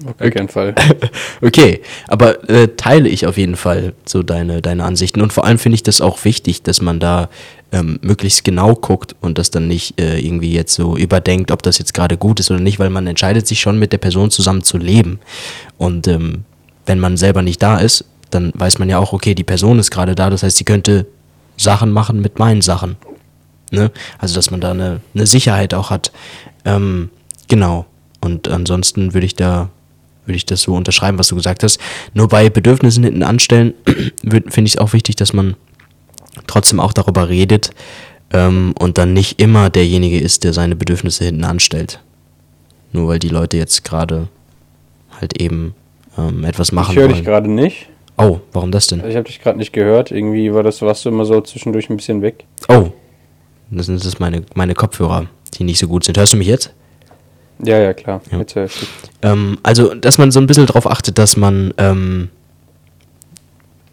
[0.06, 0.74] Auf gar keinen Fall.
[1.40, 5.20] Okay, aber äh, teile ich auf jeden Fall so deine, deine Ansichten.
[5.20, 7.28] Und vor allem finde ich das auch wichtig, dass man da
[7.72, 11.78] ähm, möglichst genau guckt und das dann nicht äh, irgendwie jetzt so überdenkt, ob das
[11.78, 14.62] jetzt gerade gut ist oder nicht, weil man entscheidet sich schon mit der Person zusammen
[14.62, 15.18] zu leben.
[15.78, 16.44] Und ähm,
[16.86, 19.90] wenn man selber nicht da ist, dann weiß man ja auch, okay, die Person ist
[19.90, 21.06] gerade da, das heißt, sie könnte
[21.56, 22.96] Sachen machen mit meinen Sachen.
[23.72, 23.90] Ne?
[24.18, 26.12] Also, dass man da eine, eine Sicherheit auch hat.
[26.64, 27.10] Ähm,
[27.48, 27.86] genau.
[28.20, 29.70] Und ansonsten würde ich da,
[30.26, 31.80] würde ich das so unterschreiben, was du gesagt hast.
[32.14, 33.74] Nur bei Bedürfnissen hinten anstellen,
[34.22, 35.56] finde ich es auch wichtig, dass man
[36.46, 37.70] trotzdem auch darüber redet
[38.32, 42.00] ähm, und dann nicht immer derjenige ist, der seine Bedürfnisse hinten anstellt.
[42.92, 44.28] Nur weil die Leute jetzt gerade
[45.18, 45.74] halt eben
[46.18, 47.24] ähm, etwas machen Ich höre dich wollen.
[47.24, 47.88] gerade nicht.
[48.18, 49.02] Oh, warum das denn?
[49.08, 50.10] Ich habe dich gerade nicht gehört.
[50.10, 52.44] Irgendwie war das, warst du immer so zwischendurch ein bisschen weg.
[52.68, 52.92] Oh,
[53.78, 56.18] das sind das meine, meine Kopfhörer, die nicht so gut sind.
[56.18, 56.72] Hörst du mich jetzt?
[57.64, 58.20] Ja, ja, klar.
[58.30, 58.38] Ja.
[58.38, 58.88] Jetzt höre ich dich.
[59.22, 62.28] Ähm, also, dass man so ein bisschen darauf achtet, dass man ähm,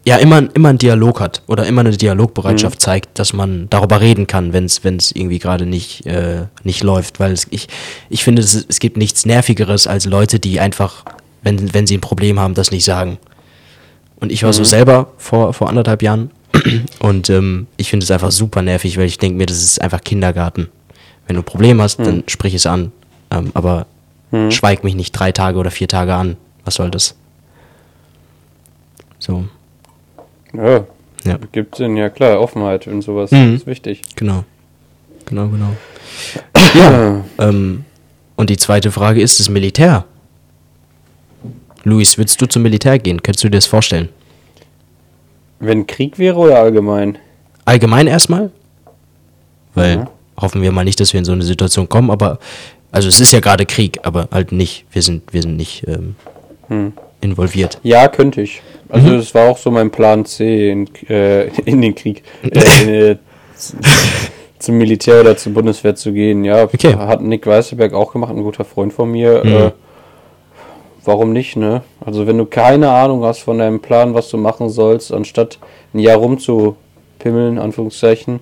[0.04, 4.26] ja immer, immer einen Dialog hat oder immer eine Dialogbereitschaft zeigt, dass man darüber reden
[4.26, 7.20] kann, wenn es irgendwie gerade nicht, äh, nicht läuft.
[7.20, 7.68] Weil es, ich,
[8.08, 11.04] ich finde, es, es gibt nichts Nervigeres als Leute, die einfach,
[11.42, 13.18] wenn, wenn sie ein Problem haben, das nicht sagen.
[14.16, 16.30] Und ich war so selber vor, vor anderthalb Jahren
[17.00, 20.00] und ähm, ich finde es einfach super nervig, weil ich denke mir, das ist einfach
[20.02, 20.68] Kindergarten.
[21.26, 22.92] Wenn du ein Problem hast, dann sprich es an.
[23.30, 23.86] Ähm, aber
[24.50, 26.36] schweig mich nicht drei Tage oder vier Tage an.
[26.64, 27.14] Was soll das?
[29.18, 29.44] So,
[30.52, 30.84] Ja,
[31.24, 33.56] ja, gibt Sinn, ja klar, Offenheit und sowas Mhm.
[33.56, 34.02] ist wichtig.
[34.16, 34.44] genau.
[35.26, 35.76] Genau, genau.
[36.74, 37.84] Ja, ähm,
[38.36, 40.04] und die zweite Frage ist das Militär.
[41.82, 43.22] Luis, würdest du zum Militär gehen?
[43.22, 44.08] Könntest du dir das vorstellen?
[45.60, 47.18] Wenn Krieg wäre oder allgemein?
[47.64, 48.50] Allgemein erstmal?
[49.74, 50.10] Weil Ja.
[50.40, 52.38] hoffen wir mal nicht, dass wir in so eine Situation kommen, aber
[52.90, 54.84] also es ist ja gerade Krieg, aber halt nicht.
[54.90, 56.16] Wir sind, wir sind nicht ähm,
[56.68, 56.92] Hm.
[57.20, 57.78] involviert.
[57.82, 58.62] Ja, könnte ich.
[58.88, 59.16] Also Mhm.
[59.18, 62.22] das war auch so mein Plan C in, äh, in den Krieg.
[62.42, 63.16] Äh, in, äh,
[64.58, 66.44] zum Militär oder zur Bundeswehr zu gehen.
[66.44, 66.94] Ja, Okay.
[66.96, 69.42] hat Nick Weißerberg auch gemacht, ein guter Freund von mir.
[69.44, 69.72] Mhm.
[71.04, 71.82] Warum nicht, ne?
[72.04, 75.58] Also wenn du keine Ahnung hast von deinem Plan, was du machen sollst, anstatt
[75.94, 78.40] ein Jahr rumzupimmeln, Anführungszeichen,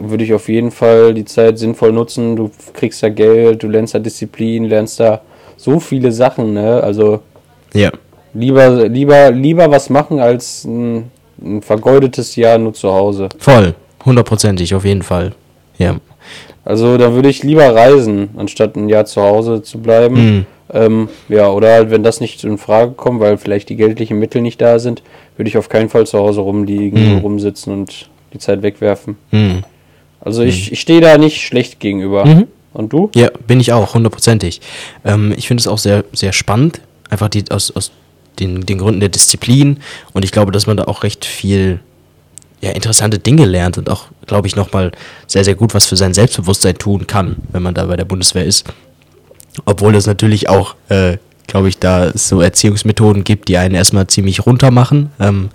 [0.00, 2.36] würde ich auf jeden Fall die Zeit sinnvoll nutzen.
[2.36, 5.20] Du kriegst da Geld, du lernst da Disziplin, lernst da
[5.56, 6.82] so viele Sachen, ne?
[6.82, 7.20] Also
[7.74, 7.90] Ja.
[8.34, 13.28] Lieber, lieber, lieber was machen als ein, ein vergeudetes Jahr nur zu Hause.
[13.38, 13.74] Voll.
[14.04, 15.32] Hundertprozentig, auf jeden Fall.
[15.78, 15.96] Ja.
[16.64, 20.14] Also da würde ich lieber reisen, anstatt ein Jahr zu Hause zu bleiben.
[20.14, 20.46] Mhm.
[20.72, 24.42] Ähm, ja, oder halt, wenn das nicht in Frage kommt, weil vielleicht die geldlichen Mittel
[24.42, 25.02] nicht da sind,
[25.36, 27.18] würde ich auf keinen Fall zu Hause rumliegen, Mhm.
[27.18, 29.16] rumsitzen und die Zeit wegwerfen.
[29.30, 29.62] Mhm.
[30.20, 32.24] Also ich, ich stehe da nicht schlecht gegenüber.
[32.24, 32.46] Mhm.
[32.72, 33.10] Und du?
[33.14, 34.60] Ja, bin ich auch, hundertprozentig.
[35.04, 37.92] Ähm, ich finde es auch sehr, sehr spannend, einfach die, aus, aus
[38.40, 39.78] den, den Gründen der Disziplin.
[40.12, 41.80] Und ich glaube, dass man da auch recht viel
[42.60, 44.90] ja, interessante Dinge lernt und auch, glaube ich, nochmal
[45.26, 48.44] sehr, sehr gut was für sein Selbstbewusstsein tun kann, wenn man da bei der Bundeswehr
[48.44, 48.64] ist.
[49.64, 51.16] Obwohl es natürlich auch, äh,
[51.46, 55.48] glaube ich, da so Erziehungsmethoden gibt, die einen erstmal ziemlich runter machen ähm,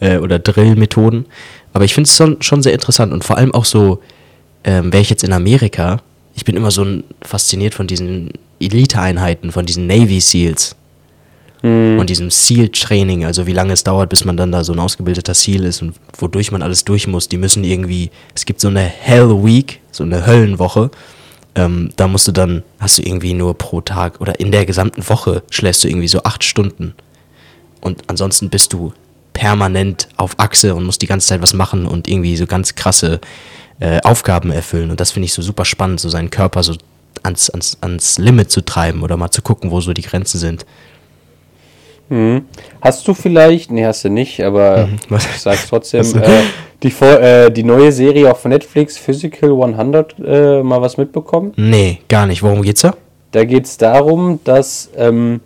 [0.00, 1.26] äh, oder Drillmethoden.
[1.72, 4.00] Aber ich finde es schon, sehr interessant und vor allem auch so,
[4.62, 6.00] ähm, wäre ich jetzt in Amerika,
[6.36, 6.86] ich bin immer so
[7.22, 8.30] fasziniert von diesen
[8.60, 10.76] Elite-Einheiten, von diesen Navy SEALs
[11.98, 15.32] und diesem SEAL-Training, also wie lange es dauert, bis man dann da so ein ausgebildeter
[15.32, 17.26] SEAL ist und wodurch man alles durch muss.
[17.30, 20.90] Die müssen irgendwie, es gibt so eine Hell Week, so eine Höllenwoche.
[21.56, 25.08] Ähm, da musst du dann, hast du irgendwie nur pro Tag oder in der gesamten
[25.08, 26.94] Woche schläfst du irgendwie so acht Stunden.
[27.80, 28.92] Und ansonsten bist du
[29.32, 33.20] permanent auf Achse und musst die ganze Zeit was machen und irgendwie so ganz krasse
[33.80, 34.90] äh, Aufgaben erfüllen.
[34.90, 36.74] Und das finde ich so super spannend, so seinen Körper so
[37.22, 40.66] ans, ans, ans Limit zu treiben oder mal zu gucken, wo so die Grenzen sind.
[42.08, 42.44] Mhm.
[42.80, 45.24] Hast du vielleicht, nee, hast du nicht, aber Was?
[45.26, 46.42] ich sag's trotzdem, äh,
[46.82, 51.52] die, äh, die neue Serie auf Netflix, Physical 100, äh, mal was mitbekommen?
[51.56, 52.42] Nee, gar nicht.
[52.42, 52.94] Worum geht's da?
[53.32, 55.40] Da geht's darum, dass ähm,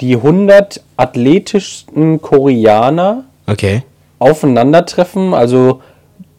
[0.00, 3.82] die 100 athletischsten Koreaner Okay.
[4.18, 5.80] aufeinandertreffen, also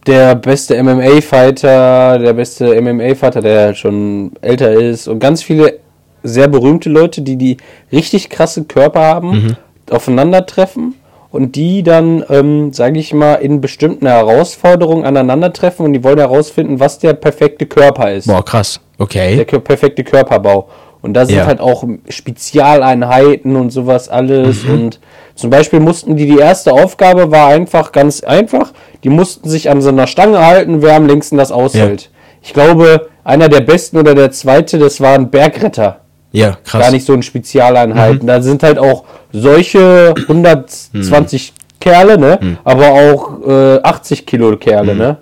[0.06, 5.80] der beste MMA-Fighter, der beste MMA-Fighter, der schon älter ist und ganz viele
[6.26, 7.58] sehr berühmte Leute, die die
[7.92, 9.56] richtig krasse Körper haben,
[9.90, 10.96] aufeinandertreffen
[11.32, 16.80] und die dann, ähm, sage ich mal, in bestimmten Herausforderungen aneinandertreffen und die wollen herausfinden,
[16.80, 18.80] was der perfekte Körper ist Boah, krass.
[18.98, 19.42] der Okay.
[19.50, 20.68] kö- perfekte Körperbau.
[21.02, 21.46] Und da sind Ja.
[21.46, 24.64] halt auch Spezialeinheiten und sowas alles.
[24.64, 24.72] Mhm.
[24.74, 25.00] Und
[25.36, 28.72] zum Beispiel mussten die, die erste Aufgabe war einfach ganz einfach.
[29.04, 32.10] Die mussten sich an so einer Stange halten, wer am längsten das aushält.
[32.42, 36.02] Ich glaube, einer der besten oder der zweite, das war ein Bergretter.
[36.36, 36.82] Ja, krass.
[36.82, 38.24] Gar nicht so ein Spezialeinheiten.
[38.24, 38.28] Mhm.
[38.28, 42.40] Da sind halt auch solche 120 Kerle, ne?
[42.42, 42.58] Mhm.
[42.64, 45.18] Aber auch äh, 80 Kilo Kerle, ne?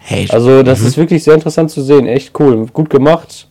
[0.00, 2.06] Hey, Also das ist wirklich sehr interessant zu sehen.
[2.06, 2.66] Echt cool.
[2.72, 3.46] Gut gemacht.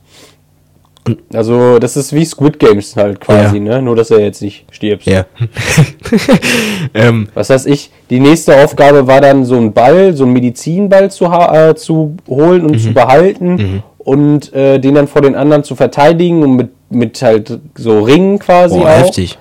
[1.33, 3.63] Also das ist wie Squid Games halt quasi, Ja.
[3.63, 3.81] ne?
[3.81, 5.05] Nur dass er jetzt nicht stirbt.
[5.05, 5.25] ja.
[6.93, 11.09] ähm, Was weiß ich, die nächste Aufgabe war dann so ein Ball, so ein Medizinball
[11.09, 12.79] zu, äh, zu holen und Mhm.
[12.79, 17.59] zu behalten und äh, den dann vor den anderen zu verteidigen und mit, mit halt
[17.75, 18.97] so Ringen quasi boah, auch.
[18.99, 19.37] heftig.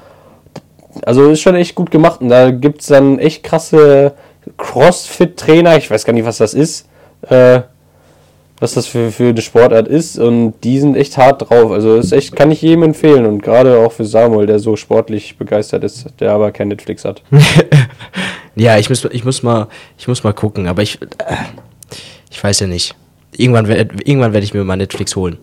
[1.04, 4.12] Also ist schon echt gut gemacht und da gibt's dann echt krasse
[4.58, 6.86] Crossfit-Trainer, ich weiß gar nicht, was das ist,
[7.28, 7.60] äh,
[8.58, 11.70] was das für, für eine Sportart ist und die sind echt hart drauf.
[11.70, 15.38] Also ist echt, kann ich jedem empfehlen und gerade auch für Samuel, der so sportlich
[15.38, 17.22] begeistert ist, der aber kein Netflix hat.
[18.56, 21.06] Ja, ich muss, ich muss mal, ich muss mal gucken, aber ich, äh,
[22.30, 22.94] ich weiß ja nicht.
[23.36, 25.38] Irgendwann, werd- irgendwann werde ich mir mal Netflix holen.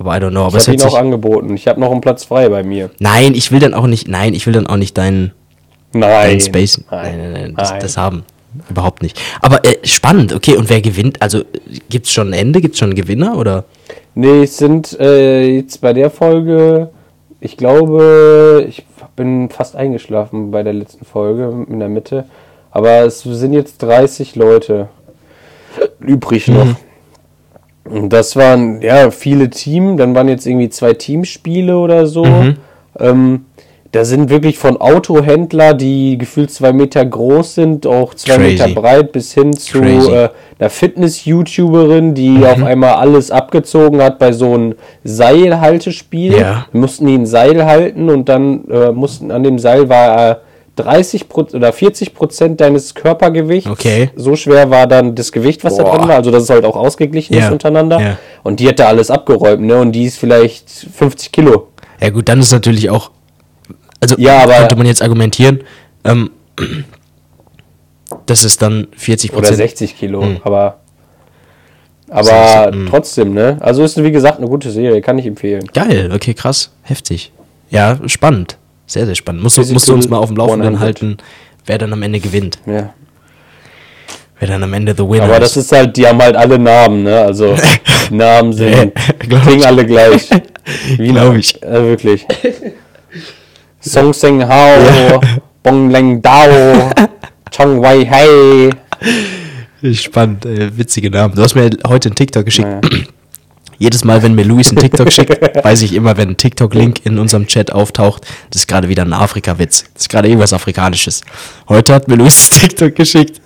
[0.00, 0.46] Aber I don't know.
[0.46, 1.54] Aber Ich habe ihn auch angeboten.
[1.54, 2.88] Ich habe noch einen Platz frei bei mir.
[3.00, 5.32] Nein, ich will dann auch nicht, nein, ich will dann auch nicht deinen
[5.92, 6.30] Nein.
[6.30, 6.82] dein Space.
[6.90, 8.24] Nein, nein, nein, das, das haben.
[8.68, 9.20] Überhaupt nicht.
[9.42, 11.20] Aber äh, spannend, okay, und wer gewinnt?
[11.20, 11.42] Also
[11.88, 12.60] gibt es schon ein Ende?
[12.60, 13.36] Gibt es schon einen Gewinner?
[13.36, 13.64] Oder?
[14.14, 16.88] Nee, es sind äh, jetzt bei der Folge,
[17.40, 18.84] ich glaube, ich
[19.14, 22.24] bin fast eingeschlafen bei der letzten Folge in der Mitte.
[22.70, 24.88] Aber es sind jetzt 30 Leute
[26.00, 26.74] übrig noch.
[27.90, 32.24] Und das waren ja viele Team, dann waren jetzt irgendwie zwei Teamspiele oder so.
[32.98, 33.44] Ähm,
[33.92, 38.52] da sind wirklich von Autohändler, die gefühlt zwei Meter groß sind, auch zwei Crazy.
[38.52, 40.28] Meter breit, bis hin zu äh,
[40.60, 46.34] einer Fitness-YouTuberin, die auf einmal alles abgezogen hat bei so einem Seilhaltespiel.
[46.34, 46.66] Ja.
[46.70, 50.36] Wir mussten ein Seil halten und dann äh, mussten an dem Seil war äh,
[50.82, 53.68] 30 Prozent oder 40 Prozent deines Körpergewichts.
[53.70, 54.10] Okay.
[54.16, 55.98] So schwer war dann das Gewicht, was da Boah.
[55.98, 56.16] drin war.
[56.16, 57.46] Also dass es halt auch ausgeglichen Ja.
[57.46, 58.00] ist untereinander.
[58.00, 58.18] Ja.
[58.42, 59.78] Und die hat da alles abgeräumt, ne?
[59.78, 61.68] Und die ist vielleicht 50 Kilo.
[62.00, 63.10] Ja gut, dann ist natürlich auch,
[64.00, 65.60] also Ja, aber- könnte man jetzt argumentieren,
[66.04, 66.30] ähm,
[68.26, 69.56] das ist dann 40 Oder Prozent.
[69.58, 70.22] 60 Kilo.
[70.22, 70.36] Hm.
[70.42, 70.78] Aber,
[72.08, 72.86] aber 60, hm.
[72.90, 73.58] trotzdem, ne?
[73.60, 75.64] Also ist wie gesagt eine gute Serie, kann ich empfehlen.
[75.72, 77.32] Geil, okay, krass, heftig.
[77.70, 78.56] Ja, spannend.
[78.90, 79.44] Sehr, sehr spannend.
[79.44, 80.82] Musst, musst du uns mal auf dem Laufenden 100.
[80.82, 81.16] halten,
[81.64, 82.58] wer dann am Ende gewinnt.
[82.66, 82.92] Ja.
[84.40, 87.04] Wer dann am Ende the winner Aber das ist halt, die haben halt alle Namen,
[87.04, 87.20] ne?
[87.20, 87.54] Also
[88.10, 90.28] Namen sind, klingen alle gleich.
[90.96, 91.62] Wie Glaub ich.
[91.62, 92.26] Äh, wirklich.
[93.80, 95.20] Song Seng Hao,
[95.62, 96.90] Bong Leng Dao,
[97.52, 98.70] Chong Wei Hei.
[99.92, 101.36] Spannend, äh, witzige Namen.
[101.36, 102.66] Du hast mir heute einen TikTok geschickt.
[102.66, 103.04] Naja.
[103.80, 107.18] Jedes Mal, wenn mir Luis einen TikTok schickt, weiß ich immer, wenn ein TikTok-Link in
[107.18, 109.84] unserem Chat auftaucht, das ist gerade wieder ein Afrika-Witz.
[109.94, 111.22] Das ist gerade irgendwas Afrikanisches.
[111.66, 113.40] Heute hat mir Luis ein TikTok geschickt,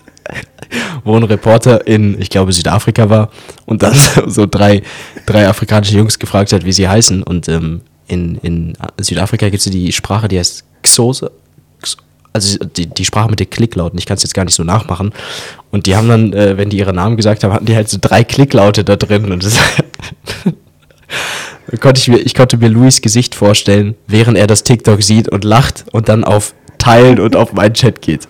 [1.04, 3.30] wo ein Reporter in, ich glaube, Südafrika war
[3.64, 3.94] und dann
[4.26, 4.82] so drei,
[5.24, 7.22] drei afrikanische Jungs gefragt hat, wie sie heißen.
[7.22, 11.30] Und ähm, in, in Südafrika gibt es die Sprache, die heißt Xose.
[12.34, 15.12] Also die, die Sprache mit den Klicklauten, ich kann es jetzt gar nicht so nachmachen.
[15.70, 17.98] Und die haben dann, äh, wenn die ihre Namen gesagt haben, hatten die halt so
[18.00, 19.30] drei Klicklaute da drin.
[19.30, 19.56] Und das
[21.70, 25.28] Da konnte ich, mir, ich konnte mir Luis Gesicht vorstellen, während er das TikTok sieht
[25.28, 28.28] und lacht und dann auf Teilen und auf meinen Chat geht.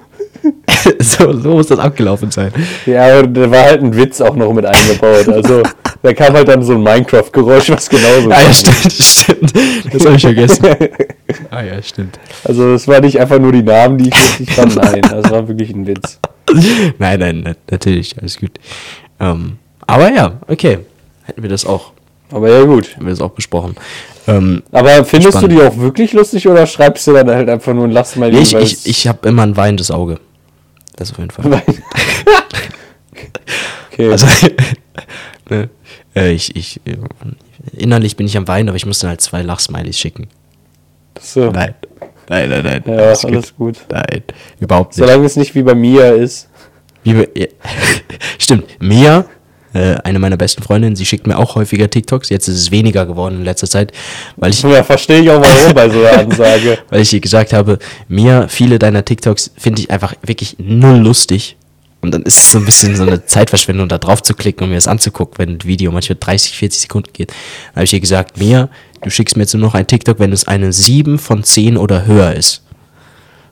[1.00, 2.52] so, so muss das abgelaufen sein.
[2.86, 5.28] Ja, und da war halt ein Witz auch noch mit eingebaut.
[5.28, 5.62] Also
[6.02, 9.52] da kam halt dann so ein Minecraft-Geräusch, was genauso Ah ja, stimmt, stimmt.
[9.92, 10.66] Das habe ich vergessen.
[11.50, 12.18] Ah ja, stimmt.
[12.44, 14.76] Also es war nicht einfach nur die Namen, die ich witzig fand.
[14.76, 16.18] Nein, das war wirklich ein Witz.
[16.98, 18.52] Nein, nein, na- natürlich, alles gut.
[19.20, 20.78] Ähm, aber ja, okay.
[21.24, 21.92] Hätten wir das auch,
[22.30, 22.90] Aber ja gut.
[22.94, 23.74] hätten wir das auch besprochen.
[24.26, 25.52] Ähm, Aber findest Spannend.
[25.52, 28.30] du die auch wirklich lustig oder schreibst du dann halt einfach nur ein Lass mal
[28.30, 30.18] nee, ich ich, ich habe immer ein weinendes Auge.
[30.96, 31.46] Das auf jeden Fall.
[33.92, 34.10] okay.
[34.10, 34.26] Also,
[35.50, 35.68] ne,
[36.14, 36.96] äh, ich, ich, äh,
[37.72, 40.28] innerlich bin ich am Weinen, aber ich muss dann halt zwei Lachsmilies schicken.
[41.20, 41.50] so.
[41.50, 41.74] Nein.
[42.28, 42.82] Nein, nein, nein.
[42.86, 43.78] Ja, alles gut.
[43.90, 44.22] Nein,
[44.58, 45.06] überhaupt nicht.
[45.06, 46.48] Solange es nicht wie bei mir ist.
[47.02, 47.46] Wie wir, ja.
[48.38, 49.26] Stimmt, Mia,
[49.74, 52.30] äh, eine meiner besten Freundinnen, sie schickt mir auch häufiger TikToks.
[52.30, 53.92] Jetzt ist es weniger geworden in letzter Zeit,
[54.36, 56.78] weil ich, Ja, verstehe ich auch warum bei so einer Ansage.
[56.90, 61.56] weil ich ihr gesagt habe, Mia, viele deiner TikToks finde ich einfach wirklich null lustig.
[62.00, 64.68] Und dann ist es so ein bisschen so eine Zeitverschwendung, da drauf zu klicken und
[64.70, 67.30] mir das anzugucken, wenn ein Video manchmal 30, 40 Sekunden geht.
[67.30, 68.68] Dann habe ich ihr gesagt, Mia,
[69.02, 72.04] du schickst mir jetzt nur noch ein TikTok, wenn es eine 7 von 10 oder
[72.04, 72.62] höher ist.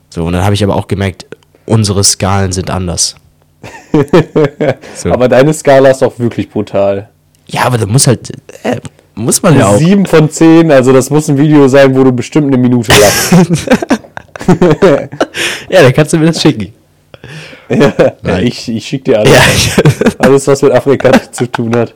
[0.09, 1.25] So, und dann habe ich aber auch gemerkt,
[1.65, 3.15] unsere Skalen sind anders.
[4.95, 5.11] So.
[5.11, 7.09] Aber deine Skala ist auch wirklich brutal.
[7.47, 8.31] Ja, aber da muss halt,
[8.63, 8.77] äh,
[9.15, 9.77] muss man ja auch.
[9.77, 13.67] Sieben von zehn, also das muss ein Video sein, wo du bestimmt eine Minute lachst.
[15.69, 16.73] Ja, dann kannst du mir das schicken.
[17.69, 19.31] ja, ich, ich schick dir alles.
[19.31, 19.83] Ja,
[20.19, 21.93] Alles, was mit Afrika zu tun hat.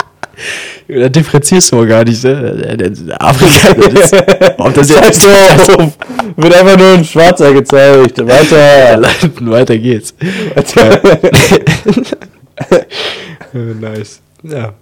[0.87, 3.15] Da differenzierst du gar nicht, ne?
[3.19, 3.69] Afrika,
[3.99, 4.15] ist,
[4.57, 5.93] ob das jetzt drauf.
[6.35, 8.17] Wird einfach nur ein Schwarzer gezeigt.
[8.19, 9.01] Weiter.
[9.41, 10.13] weiter geht's.
[10.55, 10.99] Weiter.
[13.53, 14.21] nice.
[14.43, 14.73] Ja.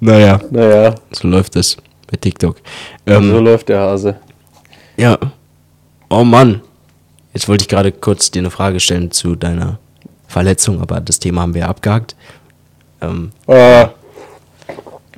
[0.00, 1.76] Naja, naja, so läuft es
[2.10, 2.56] mit TikTok.
[3.06, 4.16] so Ähm, läuft der Hase.
[4.96, 5.18] ja.
[6.10, 6.60] Oh Mann.
[7.32, 9.78] Jetzt wollte ich gerade kurz dir eine Frage stellen zu deiner
[10.28, 12.14] Verletzung, aber das Thema haben wir abgehakt.
[13.00, 13.86] Ähm, Äh,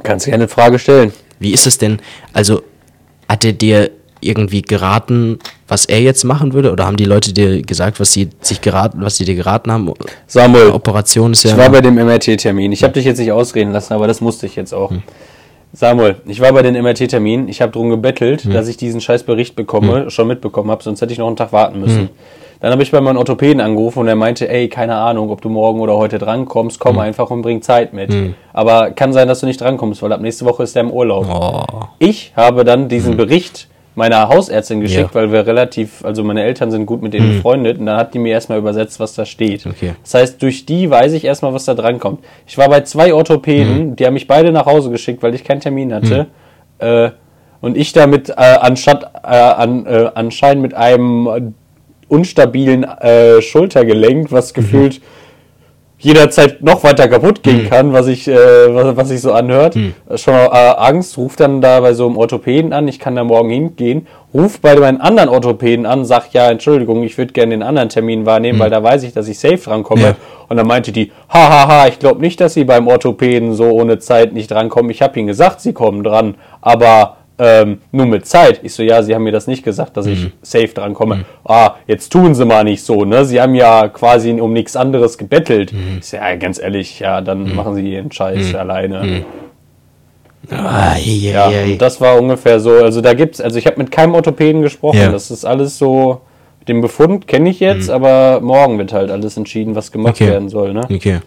[0.07, 1.13] kannst gerne eine Frage stellen.
[1.39, 1.99] Wie ist es denn?
[2.33, 2.63] Also,
[3.29, 3.91] hat er dir
[4.21, 5.39] irgendwie geraten,
[5.69, 6.73] was er jetzt machen würde?
[6.73, 9.93] Oder haben die Leute dir gesagt, was sie sich geraten, was sie dir geraten haben?
[10.27, 11.51] Samuel, Operation ist ja.
[11.51, 12.73] ich war bei dem MRT-Termin.
[12.73, 14.93] Ich habe dich jetzt nicht ausreden lassen, aber das musste ich jetzt auch.
[15.73, 17.49] Samuel, ich war bei den MRT-Termin.
[17.49, 21.13] Ich habe darum gebettelt, dass ich diesen scheiß Bericht bekomme, schon mitbekommen habe, sonst hätte
[21.13, 22.09] ich noch einen Tag warten müssen.
[22.67, 25.49] Dann habe ich bei meinem Orthopäden angerufen und er meinte, ey, keine Ahnung, ob du
[25.49, 28.13] morgen oder heute drankommst, komm einfach und bring Zeit mit.
[28.53, 31.29] Aber kann sein, dass du nicht drankommst, weil ab nächste Woche ist er im Urlaub.
[31.33, 31.85] Oh.
[32.01, 35.15] Ich habe dann diesen Bericht meiner Hausärztin geschickt, Ja.
[35.15, 38.19] weil wir relativ, also meine Eltern sind gut mit denen befreundet und dann hat die
[38.19, 39.65] mir erstmal übersetzt, was da steht.
[39.65, 39.95] Okay.
[40.03, 42.25] Das heißt, durch die weiß ich erstmal, was da dran kommt.
[42.49, 45.61] Ich war bei zwei Orthopäden, die haben mich beide nach Hause geschickt, weil ich keinen
[45.61, 46.27] Termin hatte.
[46.81, 47.11] Äh,
[47.61, 51.55] und ich damit äh, anstatt äh, an, äh, anscheinend mit einem
[52.09, 55.01] unstabilen äh, Schultergelenk, was gefühlt
[55.99, 59.77] jederzeit noch weiter kaputt gehen kann, was ich, äh, was, was sich so anhört.
[59.77, 63.25] Äh, Schon äh, Angst, ruft dann da bei so einem Orthopäden an, ich kann da
[63.25, 67.63] morgen hingehen, ruft bei meinen anderen Orthopäden an, sagt, ja, Entschuldigung, ich würde gerne den
[67.63, 70.03] anderen Termin wahrnehmen, weil da weiß ich, dass ich safe drankomme.
[70.03, 70.17] Ja.
[70.49, 74.33] Und dann meinte die, hahaha, ich glaube nicht, dass Sie beim Orthopäden so ohne Zeit
[74.35, 74.91] nicht drankommen.
[74.91, 78.61] Ich habe Ihnen gesagt, Sie kommen dran, aber ähm, nur mit Zeit.
[78.63, 81.25] Ich so, ja, Sie haben mir das nicht gesagt, dass ich safe drankomme.
[81.45, 83.25] Ah, jetzt tun Sie mal nicht so, ne?
[83.25, 85.73] Sie haben ja quasi um nichts anderes gebettelt.
[85.99, 89.25] Ich so, ja, ganz ehrlich, ja, dann machen Sie Ihren Scheiß alleine.
[90.51, 91.73] Ah, ei, ei, Ja, ei.
[91.73, 92.71] und das war ungefähr so.
[92.71, 94.99] Also da gibt's, also ich habe mit keinem Orthopäden gesprochen.
[95.01, 95.11] Ja.
[95.11, 96.21] Das ist alles so.
[96.69, 100.29] Den Befund kenne ich jetzt, aber morgen wird halt alles entschieden, was gemacht Okay.
[100.31, 100.73] werden soll.
[100.73, 100.81] Ne?
[100.93, 101.19] Okay.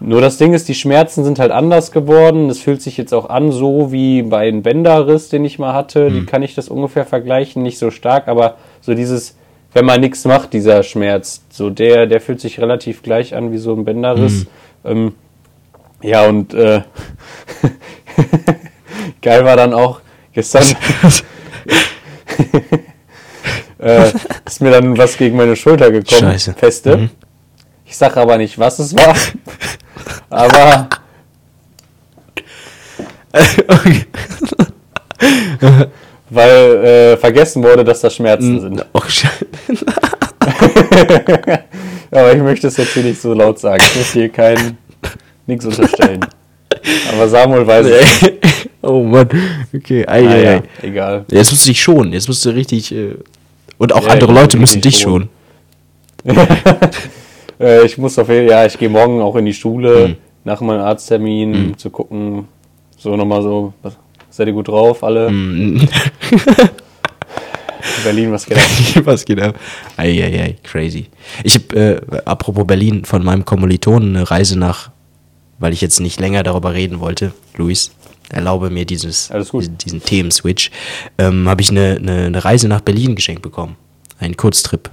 [0.00, 2.48] Nur das Ding ist, die Schmerzen sind halt anders geworden.
[2.48, 6.10] Es fühlt sich jetzt auch an, so wie bei einem Bänderriss, den ich mal hatte.
[6.10, 9.36] Die kann ich das ungefähr vergleichen, nicht so stark, aber so dieses,
[9.74, 13.58] wenn man nichts macht, dieser Schmerz, so der, der fühlt sich relativ gleich an wie
[13.58, 14.46] so ein Bänderriss.
[14.86, 15.12] Ähm,
[16.02, 16.80] ja, und äh,
[19.22, 20.00] geil war dann auch
[20.32, 20.62] gestern.
[23.78, 24.10] äh,
[24.46, 26.32] ist mir dann was gegen meine Schulter gekommen.
[26.32, 26.54] Scheiße.
[26.54, 27.10] Feste.
[27.84, 29.14] Ich sage aber nicht, was es war.
[30.30, 30.88] aber
[36.30, 38.84] weil äh, vergessen wurde, dass das Schmerzen sind.
[38.94, 39.02] Oh.
[42.12, 43.82] Aber ich möchte es jetzt hier nicht so laut sagen.
[43.86, 44.78] Ich möchte hier keinen
[45.46, 46.20] nichts unterstellen.
[47.12, 48.32] Aber Samuel weiß es.
[48.82, 49.28] oh Mann.
[49.74, 50.62] Okay, ei, ei, ei.
[50.82, 51.24] egal.
[51.30, 52.12] Jetzt musst du dich schonen.
[52.12, 52.90] Jetzt musst du richtig.
[52.92, 53.16] Äh,
[53.78, 55.28] und auch Ja, andere Leute müssen dich schonen.
[57.60, 60.16] Äh, ich muss auf jeden ja, ich gehe morgen auch in die Schule Hm.
[60.44, 62.48] nach meinem Arzttermin, um zu gucken,
[62.96, 63.96] so nochmal so, was,
[64.30, 65.28] seid ihr gut drauf, alle?
[65.28, 65.86] Hm.
[68.04, 68.64] Berlin, was geht ab?
[69.04, 69.54] Was geht ab?
[69.96, 71.06] Eieiei, crazy.
[71.44, 74.90] Ich habe, äh, apropos Berlin, von meinem Kommilitonen eine Reise nach,
[75.58, 77.90] weil ich jetzt nicht länger darüber reden wollte, Luis,
[78.30, 80.70] erlaube mir dieses, diesen, diesen Themenswitch,
[81.18, 83.76] ähm, habe ich eine, eine, eine Reise nach Berlin geschenkt bekommen.
[84.18, 84.90] Einen Kurztrip.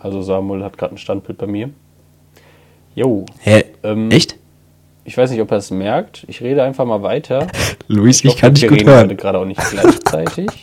[0.00, 1.70] Also Samuel hat gerade ein Standbild bei mir.
[2.98, 3.64] Jo, Hä?
[3.84, 4.34] Ähm, Echt?
[5.04, 6.24] ich weiß nicht, ob er es merkt.
[6.26, 7.46] Ich rede einfach mal weiter.
[7.86, 9.16] Luis, ich, hoffe, kann dich gut hören.
[9.16, 10.48] gerade auch nicht gleichzeitig.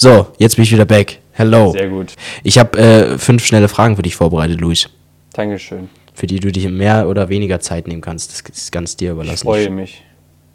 [0.00, 1.18] So, jetzt bin ich wieder back.
[1.32, 1.72] Hello.
[1.72, 2.14] Sehr gut.
[2.44, 4.88] Ich habe äh, fünf schnelle Fragen für dich vorbereitet, Luis.
[5.32, 5.88] Dankeschön.
[6.14, 8.30] Für die du dich mehr oder weniger Zeit nehmen kannst.
[8.30, 9.42] Das ist ganz dir Ich überlassen.
[9.44, 10.04] freue mich.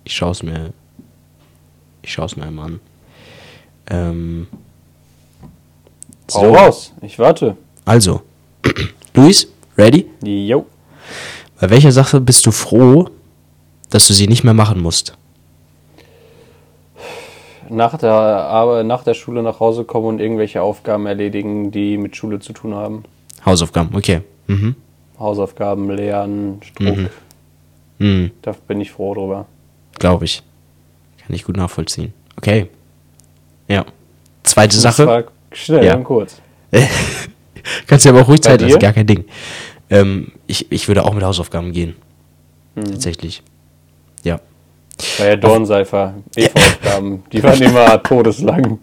[0.06, 0.72] Ich schaue es mir.
[2.04, 2.80] Ich schaue es mir einmal an.
[3.90, 4.48] Ähm,
[6.34, 6.94] Hau raus.
[7.02, 7.58] Ich warte.
[7.84, 8.22] Also,
[9.14, 10.06] Luis, ready?
[10.24, 10.66] Jo.
[11.64, 13.08] Bei welcher Sache bist du froh,
[13.90, 15.14] dass du sie nicht mehr machen musst?
[17.70, 22.18] Nach der, Arbeit, nach der Schule nach Hause kommen und irgendwelche Aufgaben erledigen, die mit
[22.18, 23.06] Schule zu tun haben.
[23.46, 24.24] Hausaufgaben, okay.
[24.48, 24.76] Mhm.
[25.18, 26.98] Hausaufgaben, Lernen, Druck.
[27.98, 28.32] Mhm.
[28.42, 29.46] Da bin ich froh drüber.
[29.98, 30.44] Glaube ich.
[31.26, 32.14] Kann ich gut nachvollziehen.
[32.36, 32.68] Okay.
[33.70, 33.86] Ja.
[34.44, 35.08] Zweite Das Sache.
[35.08, 35.24] war
[35.54, 35.96] schnell Ja.
[35.96, 36.42] und kurz.
[37.88, 38.80] Kannst dir aber auch ruhig Zeit lassen, dir?
[38.80, 39.24] gar kein Ding.
[39.94, 41.96] Ähm, ich, ich würde auch mit Hausaufgaben gehen.
[42.76, 42.86] Hm.
[42.86, 43.44] Tatsächlich.
[44.24, 44.40] Ja.
[45.20, 48.80] Bei der Dornseifer, EV-Aufgaben, die waren immer todeslang.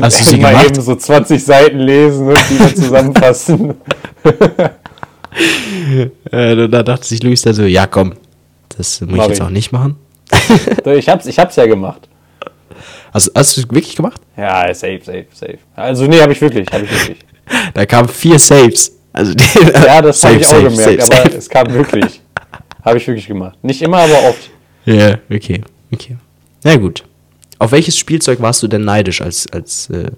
[0.00, 0.66] Hast du sie Mal gemacht?
[0.66, 3.74] eben so 20 Seiten lesen und die zusammenfassen.
[6.32, 8.14] Äh, da dachte sich Luis dann so, ja komm,
[8.76, 9.44] das muss Mach ich jetzt ich.
[9.44, 9.96] auch nicht machen.
[10.86, 12.08] ich, hab's, ich hab's ja gemacht.
[13.14, 14.20] Hast, hast du es wirklich gemacht?
[14.36, 15.58] Ja, safe, safe, safe.
[15.76, 17.18] Also nee, habe ich wirklich, habe ich wirklich.
[17.74, 18.99] Da kamen vier Saves.
[19.12, 19.32] Also
[19.86, 21.36] Ja, das habe ich auch safe, gemerkt, safe, aber safe.
[21.36, 22.20] es kam wirklich.
[22.84, 23.58] Habe ich wirklich gemacht.
[23.62, 24.50] Nicht immer, aber oft.
[24.84, 26.16] Ja, okay, okay.
[26.64, 27.04] Na gut.
[27.58, 30.10] Auf welches Spielzeug warst du denn neidisch als, als äh,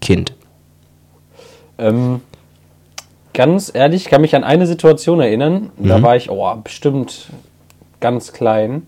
[0.00, 0.34] Kind?
[1.78, 2.20] Ähm,
[3.34, 5.70] ganz ehrlich, ich kann mich an eine Situation erinnern.
[5.78, 7.28] Da war ich, oh, bestimmt
[8.00, 8.86] ganz klein.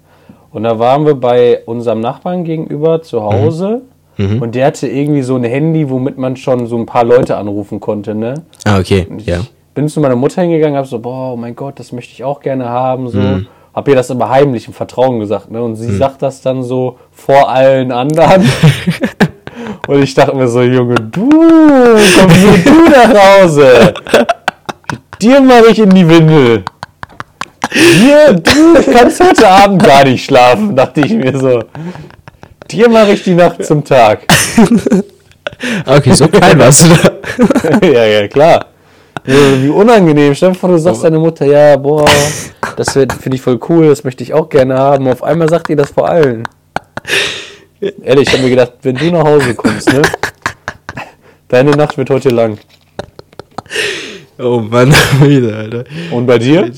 [0.51, 3.83] Und da waren wir bei unserem Nachbarn gegenüber zu Hause.
[4.41, 7.81] Und der hatte irgendwie so ein Handy, womit man schon so ein paar Leute anrufen
[7.81, 8.35] konnte, ne?
[8.65, 9.41] Ah, okay, Ich ja.
[9.75, 12.41] bin zu meiner Mutter hingegangen, hab so, boah, oh mein Gott, das möchte ich auch
[12.41, 13.19] gerne haben, so.
[13.19, 13.47] Mhm.
[13.75, 15.61] Hab ihr das aber heimlich im Vertrauen gesagt, ne?
[15.61, 18.49] Und sie sagt das dann so vor allen anderen.
[19.89, 23.95] Und ich dachte mir so, Junge, du, komm hier du nach Hause.
[25.21, 26.65] Dir mache ich in die Windel.
[27.73, 31.61] Dir, du kannst heute Abend gar nicht schlafen, dachte ich mir so.
[32.71, 34.21] Dir mache ich die Nacht zum Tag.
[35.87, 37.87] Okay, so klein warst du da.
[37.87, 38.67] ja, ja, klar.
[39.25, 40.35] Wie unangenehm.
[40.35, 42.09] Stell dir vor, du sagst deiner Mutter, ja, boah,
[42.77, 45.09] das finde ich voll cool, das möchte ich auch gerne haben.
[45.09, 46.43] Auf einmal sagt ihr das vor allen.
[47.81, 50.03] Ehrlich, ich habe mir gedacht, wenn du nach Hause kommst, ne?
[51.49, 52.59] Deine Nacht wird heute lang.
[54.39, 55.85] Oh Mann, wieder, Alter.
[56.11, 56.71] Und bei dir?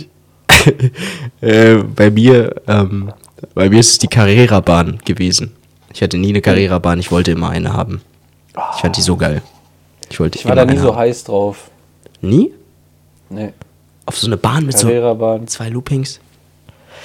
[1.40, 3.12] Äh, bei mir, ähm,
[3.54, 5.55] bei mir ist es die Carrera-Bahn gewesen.
[5.96, 8.02] Ich hatte nie eine Carrera-Bahn, ich wollte immer eine haben.
[8.74, 9.40] Ich fand die so geil.
[10.10, 10.98] Ich wollte Ich war da nie so haben.
[10.98, 11.70] heiß drauf.
[12.20, 12.52] Nie?
[13.30, 13.54] Nee.
[14.04, 14.88] Auf so eine Bahn mit so
[15.46, 16.20] zwei Loopings?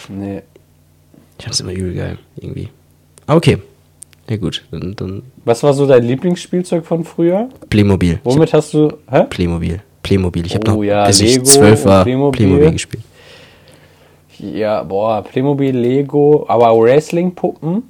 [0.10, 0.42] Nee.
[1.40, 2.68] Ich fand's immer übel geil, irgendwie.
[3.28, 3.60] Ah, Okay.
[4.30, 7.48] Ja gut, dann, dann Was war so dein Lieblingsspielzeug von früher?
[7.70, 8.12] Playmobil.
[8.12, 8.92] Ich hab Womit hast du.
[9.10, 9.24] Hä?
[9.30, 9.80] Playmobil.
[10.04, 10.46] Playmobil.
[10.46, 12.38] Ich habe Oh noch, ja, bis ich Lego zwölf und war, Playmobil.
[12.46, 12.72] Playmobil.
[12.74, 13.04] gespielt.
[14.38, 17.84] Ja, boah, Playmobil, Lego, aber Wrestling-Puppen.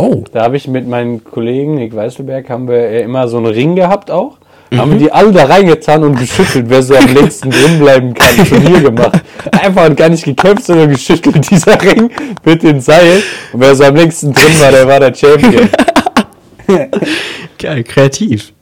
[0.00, 0.24] Oh.
[0.32, 4.10] Da habe ich mit meinen Kollegen, Nick Weißelberg, haben wir immer so einen Ring gehabt
[4.10, 4.38] auch.
[4.70, 4.78] Mhm.
[4.78, 8.46] Haben wir die alle da reingetan und geschüttelt, wer so am längsten drin bleiben kann.
[8.46, 9.20] Turnier gemacht.
[9.52, 12.10] Einfach gar nicht gekämpft, sondern geschüttelt, dieser Ring
[12.42, 13.22] mit dem Seil.
[13.52, 15.68] Und wer so am längsten drin war, der war der Champion.
[17.58, 18.54] Geil, kreativ.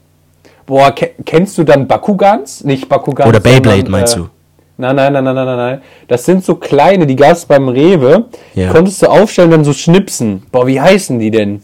[0.65, 2.65] Boah, ke kennst du dann Bakugans?
[2.65, 3.29] Nicht Bakugans.
[3.29, 4.29] Oder Beyblade sondern, meinst äh, du?
[4.79, 5.81] Nein, nein, nein, nein, nein, nein, nein.
[6.07, 8.29] Das sind so kleine, die gab es beim Rewe.
[8.55, 8.67] Ja.
[8.67, 10.43] Die konntest du aufstellen, dann so schnipsen.
[10.53, 11.61] Boah, wie heißen die denn?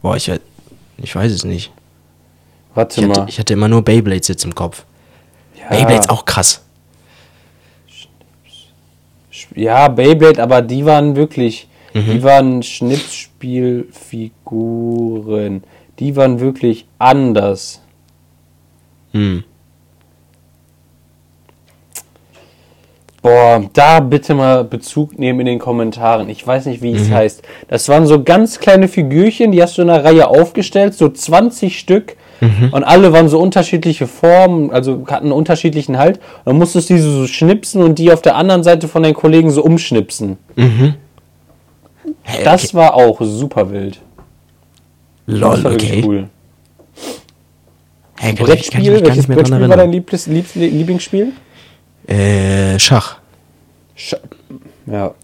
[0.00, 0.32] Boah, ich,
[0.96, 1.70] ich weiß es nicht.
[2.74, 3.28] Warte Ich hatte, mal.
[3.28, 4.86] ich hatte immer nur Beyblades jetzt im Kopf.
[5.60, 5.68] Ja.
[5.68, 6.62] Beyblades auch krass.
[9.54, 12.10] Ja, Beyblade, aber die waren wirklich, Mhm.
[12.10, 15.62] die waren Schnitzspielfiguren.
[15.98, 17.82] Die waren wirklich anders.
[19.12, 19.44] Hm.
[23.22, 26.28] Boah, da bitte mal Bezug nehmen in den Kommentaren.
[26.28, 27.14] Ich weiß nicht, wie es Mhm.
[27.14, 27.42] heißt.
[27.68, 31.78] Das waren so ganz kleine Figürchen, die hast du in einer Reihe aufgestellt, so 20
[31.78, 32.16] Stück.
[32.40, 32.70] Mhm.
[32.72, 36.16] Und alle waren so unterschiedliche Formen, also hatten einen unterschiedlichen Halt.
[36.18, 39.14] Und dann musstest du diese so schnipsen und die auf der anderen Seite von deinen
[39.14, 40.38] Kollegen so umschnipsen.
[40.56, 40.94] Hä,
[42.44, 42.74] Das okay.
[42.74, 44.00] war auch super wild.
[45.28, 46.02] Das Lol, war wirklich okay.
[46.04, 46.28] cool.
[48.24, 51.32] Ich Brettspiel, welches Brettspiel war dein Liebs, Lieblingsspiel?
[52.06, 53.16] Äh, Schach.
[53.94, 54.14] Sch
[54.86, 55.14] ja.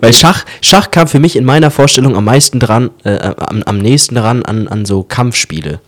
[0.00, 3.78] Weil Schach, Schach kam für mich in meiner Vorstellung am meisten dran, äh, am, am
[3.78, 5.80] nächsten dran an, an so Kampfspiele.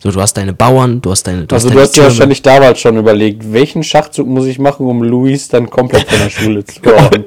[0.00, 1.46] So, du hast deine Bauern, du hast deine.
[1.46, 4.60] Du Also hast du deine hast dir wahrscheinlich damals schon überlegt, welchen Schachzug muss ich
[4.60, 7.24] machen, um Luis dann komplett von der Schule zu hauen.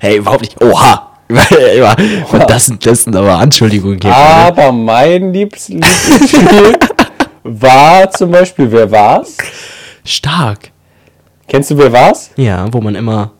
[0.00, 0.60] Hey, überhaupt nicht.
[0.62, 1.10] Oha!
[1.28, 4.14] Und das sind, das sind aber Anschuldigungen hier.
[4.14, 6.76] Aber mein Lieblingsspiel
[7.44, 9.36] war zum Beispiel, wer war's?
[10.04, 10.70] Stark.
[11.48, 12.30] Kennst du wer war's?
[12.36, 13.32] Ja, wo man immer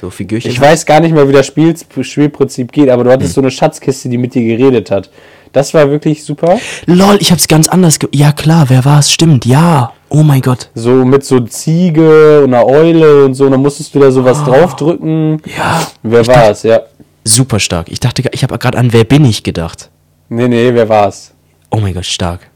[0.00, 0.50] so Figürchen.
[0.50, 0.66] Ich hat.
[0.68, 3.14] weiß gar nicht mehr, wie das Spiel, Spielprinzip geht, aber du Hm.
[3.18, 5.10] hattest so eine Schatzkiste, die mit dir geredet hat.
[5.52, 6.58] Das war wirklich super.
[6.86, 7.98] Lol, ich hab's ganz anders.
[7.98, 9.10] Ge ja, klar, wer war's?
[9.10, 9.92] Stimmt, ja.
[10.08, 10.70] Oh mein Gott.
[10.74, 14.42] So mit so Ziege und einer Eule und so, und dann musstest du da sowas
[14.44, 15.42] draufdrücken.
[15.56, 15.86] Ja.
[16.02, 16.80] Wer Ich war's, ja.
[17.24, 17.88] Super stark.
[17.90, 19.90] Ich dachte, ich habe gerade an Wer bin ich gedacht.
[20.28, 21.32] Nee, nee, wer war's?
[21.70, 22.49] Oh mein Gott, stark.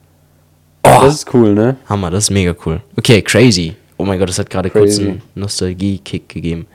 [0.84, 1.76] Das ist cool, ne?
[1.88, 2.80] Hammer, das ist mega cool.
[2.96, 3.74] Okay, crazy.
[3.96, 6.66] Oh mein Gott, das hat gerade kurz einen Nostalgie-Kick gegeben.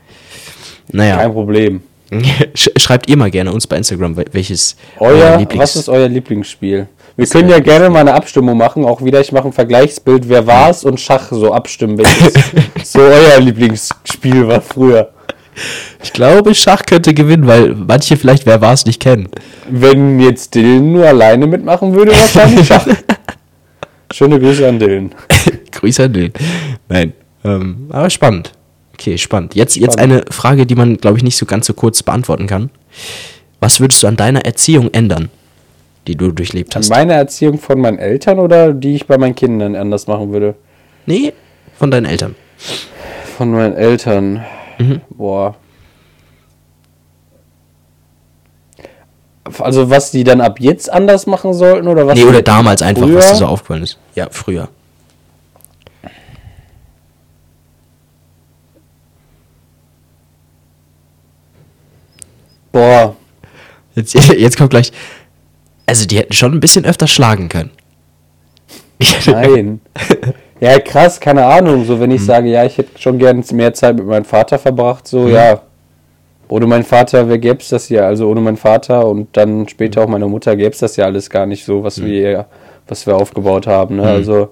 [0.92, 1.82] Naja, Kein Problem.
[2.54, 6.08] sch schreibt ihr mal gerne uns bei Instagram, wel- welches Euer, Lieblings- was ist euer
[6.08, 6.88] Lieblingsspiel?
[7.16, 10.46] Wir können ja gerne mal eine Abstimmung machen, auch wieder, ich mache ein Vergleichsbild, wer
[10.46, 12.32] war's und Schach so abstimmen, welches
[12.92, 15.10] so euer Lieblingsspiel war früher.
[16.02, 19.28] Ich glaube, Schach könnte gewinnen, weil manche vielleicht Wer war's nicht kennen.
[19.68, 22.86] Wenn jetzt Dylan nur alleine mitmachen würde, wahrscheinlich Schach.
[24.12, 25.10] Schöne Grüße an Dylan.
[25.72, 26.32] Grüße an den.
[26.88, 27.12] Nein.
[27.44, 28.52] Ähm, aber spannend.
[28.94, 29.54] Okay, spannend.
[29.54, 30.22] Jetzt, jetzt Spannend.
[30.24, 32.70] eine Frage, die man, glaube ich, nicht so ganz so kurz beantworten kann.
[33.60, 35.30] Was würdest du an deiner Erziehung ändern,
[36.06, 36.90] die du durchlebt An hast?
[36.90, 40.54] meine Erziehung von meinen Eltern oder die ich bei meinen Kindern anders machen würde?
[41.06, 41.32] Nee,
[41.78, 42.34] von deinen Eltern.
[43.38, 44.44] Von meinen Eltern.
[45.10, 45.56] Boah.
[49.58, 52.14] Also was die dann ab jetzt anders machen sollten oder was?
[52.14, 53.20] nee, oder damals einfach, was früher?
[53.20, 53.98] dir so aufgefallen ist.
[54.14, 54.68] Ja, früher.
[62.72, 63.16] Boah.
[63.94, 64.92] Jetzt, jetzt kommt gleich.
[65.86, 67.70] Also, die hätten schon ein bisschen öfter schlagen können.
[69.26, 69.80] Nein.
[70.60, 71.84] ja, krass, keine Ahnung.
[71.84, 75.08] So, wenn ich sage, ja, ich hätte schon gern mehr Zeit mit meinem Vater verbracht,
[75.08, 75.62] so, ja.
[76.50, 80.08] Ohne meinen Vater gäbe es das ja, also ohne meinen Vater und dann später auch
[80.08, 82.46] meine Mutter gäbe es das ja alles gar nicht so, was wir,
[82.88, 83.96] was wir aufgebaut haben.
[83.96, 84.02] Ne?
[84.02, 84.50] Also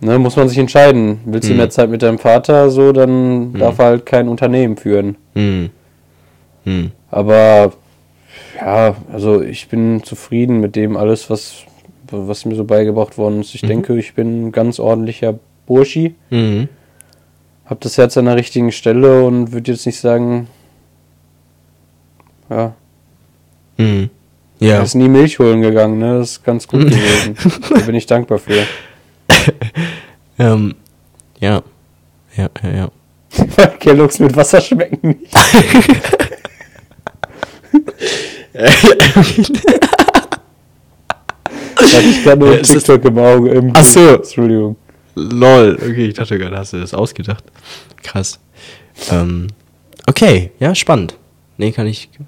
[0.00, 1.20] ne, muss man sich entscheiden.
[1.24, 5.16] Willst du mehr Zeit mit deinem Vater, so, dann darf er halt kein Unternehmen führen.
[7.10, 7.72] Aber
[8.60, 11.64] ja, also ich bin zufrieden mit dem alles, was,
[12.10, 13.54] was mir so beigebracht worden ist.
[13.54, 16.14] Ich denke, ich bin ein ganz ordentlicher Burschi.
[16.30, 16.68] Mhm.
[17.72, 20.46] Hab das Herz an der richtigen Stelle und würde jetzt nicht sagen,
[22.50, 22.74] ja,
[23.78, 24.10] Mhm.
[24.60, 24.82] er Ja.
[24.82, 26.18] ist nie Milch holen gegangen, ne?
[26.18, 27.34] Das ist ganz gut gewesen.
[27.70, 28.66] da bin ich dankbar für.
[30.38, 30.74] Ähm,
[31.40, 31.62] ja.
[32.36, 32.90] Ja, ja, ja.
[33.78, 35.34] Kelloggs mit Wasser schmecken nicht.
[41.76, 43.50] Hatte ich gerade nur Ja, ein es ist- TikTok im Auge.
[43.50, 44.14] Im Ach so.
[44.16, 44.76] Entschuldigung.
[45.14, 45.76] Lol.
[45.76, 47.44] Okay, ich dachte gerade, hast du das ausgedacht.
[48.02, 48.38] Krass.
[49.10, 49.48] Ähm,
[50.06, 51.16] okay, ja, spannend.
[51.56, 52.26] Nee, kann ich, kann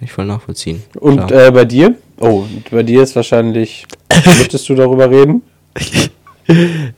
[0.00, 0.82] ich voll nachvollziehen.
[1.00, 1.96] Und äh, bei dir?
[2.20, 3.86] Oh, bei dir ist wahrscheinlich.
[4.24, 5.42] Möchtest du darüber reden?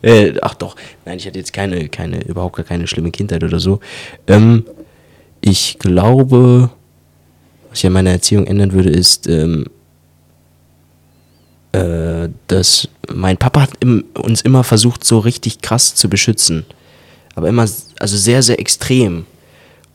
[0.03, 3.59] Äh, ach doch, nein, ich hatte jetzt keine, keine, überhaupt gar keine schlimme Kindheit oder
[3.59, 3.81] so.
[4.29, 4.65] Ähm,
[5.41, 6.71] ich glaube,
[7.69, 9.67] was ich an meiner Erziehung ändern würde, ist, ähm,
[11.73, 16.67] äh, dass mein Papa hat im, uns immer versucht, so richtig krass zu beschützen.
[17.35, 19.27] Aber immer, also sehr, sehr extrem.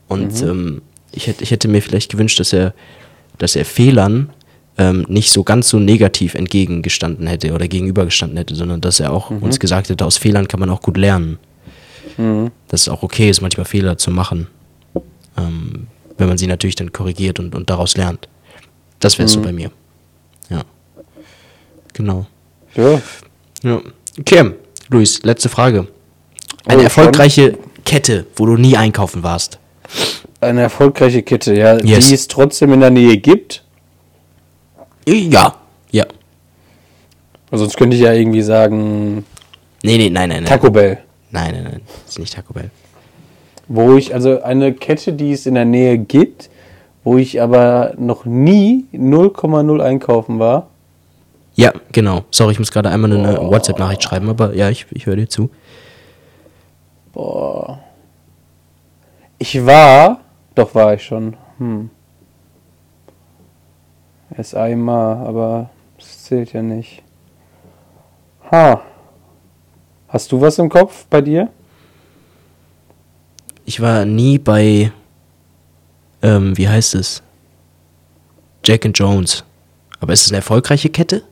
[0.08, 2.74] Und ähm, ich, hätte, ich hätte mir vielleicht gewünscht, dass er,
[3.38, 4.30] dass er Fehlern
[4.78, 9.30] ähm, nicht so ganz so negativ entgegengestanden hätte oder gegenübergestanden hätte, sondern dass er auch
[9.30, 11.38] uns gesagt hätte, aus Fehlern kann man auch gut lernen.
[12.68, 14.48] Dass es auch okay ist, manchmal Fehler zu machen.
[15.36, 18.28] Ähm, wenn man sie natürlich dann korrigiert und, und daraus lernt.
[19.00, 19.70] Das wäre so bei mir.
[20.48, 20.62] Ja.
[21.96, 22.26] Genau.
[22.74, 23.00] Ja.
[23.62, 23.80] Ja.
[24.20, 24.50] Okay,
[24.90, 25.86] Luis, letzte Frage.
[26.66, 29.58] Eine Oh, erfolgreiche Kette, wo du nie einkaufen warst.
[30.40, 32.08] Eine erfolgreiche Kette, ja, Yes.
[32.08, 33.64] die es trotzdem in der Nähe gibt.
[35.08, 35.54] Ja.
[35.90, 36.04] Ja.
[37.50, 39.24] Also Sonst könnte ich ja irgendwie sagen
[39.82, 40.44] Nee, nee, nein, nein, nein.
[40.46, 40.98] Taco Bell.
[41.30, 41.80] Nein, nein, nein.
[42.04, 42.70] Das ist nicht Taco Bell.
[43.68, 46.50] Wo ich, also eine Kette, die es in der Nähe gibt,
[47.04, 50.68] wo ich aber noch nie 0,0 einkaufen war.
[51.56, 52.26] Ja, genau.
[52.30, 55.50] Sorry, ich muss gerade einmal eine WhatsApp-Nachricht schreiben, aber ja, ich, ich höre dir zu.
[57.12, 57.80] Boah.
[59.38, 60.20] Ich war,
[60.54, 61.34] doch war ich schon.
[61.56, 61.88] Hm.
[64.36, 67.02] Erst einmal, aber das zählt ja nicht.
[68.50, 68.82] Ha.
[70.08, 71.48] Hast du was im Kopf bei dir?
[73.64, 74.92] Ich war nie bei,
[76.20, 77.22] ähm, wie heißt es?
[78.62, 79.42] Jack and Jones.
[80.00, 81.22] Aber ist es eine erfolgreiche Kette?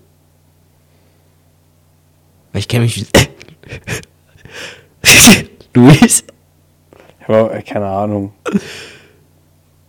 [2.54, 3.06] Ich kenne mich.
[5.74, 6.24] Luis?
[7.26, 8.32] Aber äh, keine Ahnung.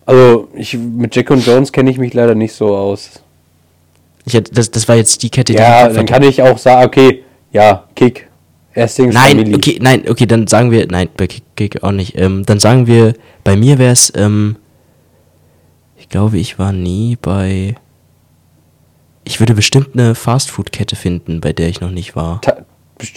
[0.06, 3.22] Also, ich, mit Jack und Jones kenne ich mich leider nicht so aus.
[4.26, 6.86] Ich das, das war jetzt die Kette, die Ja, ich dann kann ich auch sagen,
[6.86, 8.28] okay, ja, Kick.
[8.74, 9.56] Erstings Nein, Family.
[9.56, 12.18] okay, nein, okay, dann sagen wir, nein, bei Kick, Kick auch nicht.
[12.20, 13.14] Ähm, dann sagen wir,
[13.46, 14.58] bei mir wäre es, ähm,
[15.98, 17.76] ich glaube, ich war nie bei.
[19.26, 22.42] Ich würde bestimmt eine Fastfood-Kette finden, bei der ich noch nicht war.
[22.42, 22.58] Ta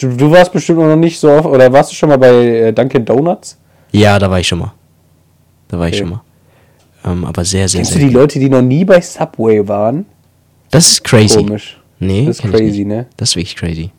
[0.00, 3.04] du warst bestimmt noch nicht so oft, oder warst du schon mal bei äh, Dunkin'
[3.04, 3.56] Donuts?
[3.92, 4.72] Ja, da war ich schon mal.
[5.68, 6.00] Da war ich Okay.
[6.00, 6.22] schon mal.
[7.04, 8.08] Ähm, aber sehr, sehr, Kennst du sehr.
[8.08, 10.04] die Leute, die noch nie bei Subway waren?
[10.70, 11.36] Das ist crazy.
[11.36, 11.78] Komisch.
[12.00, 13.06] Nee, Das ist ich crazy, ne?
[13.16, 13.90] Das ist wirklich crazy.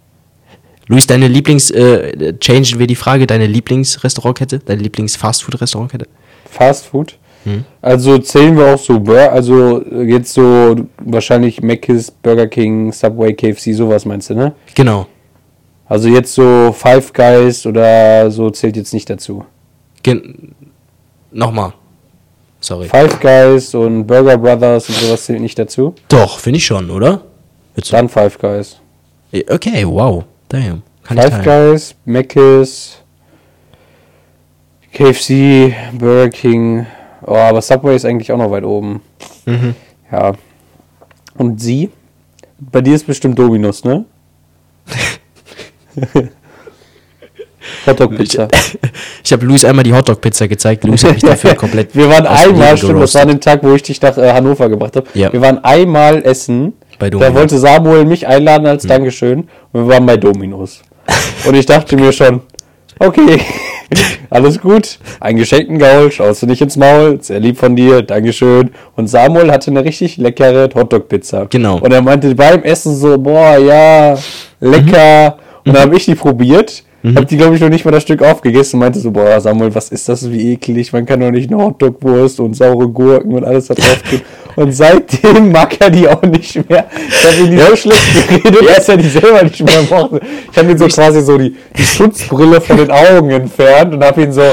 [0.87, 6.07] Luis, deine Lieblings, äh, changen wir die Frage, deine Lieblingsrestaurantkette, deine Lieblings-Fastfood-Restaurantkette?
[6.49, 7.17] Fast Food.
[7.45, 7.63] Hm.
[7.81, 14.05] Also zählen wir auch so, also jetzt so wahrscheinlich Mc's, Burger King, Subway, KFC, sowas
[14.05, 14.53] meinst du, ne?
[14.75, 15.07] Genau.
[15.85, 19.45] Also jetzt so Five Guys oder so zählt jetzt nicht dazu.
[20.03, 20.53] Gen
[21.31, 21.73] Nochmal.
[22.59, 22.87] Sorry.
[22.87, 25.95] Five Guys und Burger Brothers und sowas zählt nicht dazu.
[26.09, 27.21] Doch, finde ich schon, oder?
[27.75, 28.77] Jetzt, Dann Five Guys.
[29.49, 30.25] okay, wow.
[30.49, 30.81] Damn.
[31.03, 31.43] Kann Five.
[31.43, 32.97] Guys, Mc's,
[34.93, 36.85] KFC, Burger King.
[37.29, 39.01] Oh, aber Subway ist eigentlich auch noch weit oben.
[39.45, 39.75] Mhm.
[40.11, 40.33] Ja.
[41.37, 41.89] Und sie?
[42.59, 44.05] Bei dir ist bestimmt Dominus, ne?
[47.85, 48.47] Hotdog Pizza.
[49.23, 50.83] Ich habe Luis einmal die Hotdog-Pizza gezeigt.
[50.85, 51.95] Luis hat mich dafür komplett.
[51.95, 54.67] Wir waren einmal, stimmt, das war an dem Tag, wo ich dich nach äh, Hannover
[54.69, 55.05] gebracht habe.
[55.13, 55.31] Ja.
[55.31, 56.73] Wir waren einmal essen.
[56.97, 58.89] Bei da wollte Samuel mich einladen als Hm.
[58.89, 59.39] Dankeschön.
[59.71, 60.81] Und wir waren bei Dominus.
[61.45, 62.41] Und ich dachte mir schon,
[62.99, 63.39] okay,
[64.29, 64.99] alles gut.
[65.19, 67.19] Ein geschenkten Gaul, schaust du nicht ins Maul.
[67.21, 68.71] Sehr lieb von dir, Dankeschön.
[68.95, 71.47] Und Samuel hatte eine richtig leckere Hotdog-Pizza.
[71.49, 71.79] Genau.
[71.79, 74.17] Und er meinte beim Essen so, boah, ja,
[74.59, 75.37] lecker.
[75.37, 75.69] Mhm.
[75.69, 76.83] Und dann habe ich die probiert.
[77.01, 77.15] Mhm.
[77.15, 79.73] Hab die, glaube ich, noch nicht mal das Stück aufgegessen und meinte so, boah, Samuel,
[79.73, 83.45] was ist das, wie eklig, man kann doch nicht eine Hotdog-Wurst und saure Gurken und
[83.45, 84.21] alles da drauf tun.
[84.59, 86.85] Und seitdem mag er die auch nicht mehr.
[87.07, 90.19] Ich habe ihn die so schlecht geredet, dass er die selber nicht mehr mochte.
[90.51, 94.21] Ich habe ihn so quasi so die, die Schutzbrille von den Augen entfernt und habe
[94.21, 94.43] ihn so,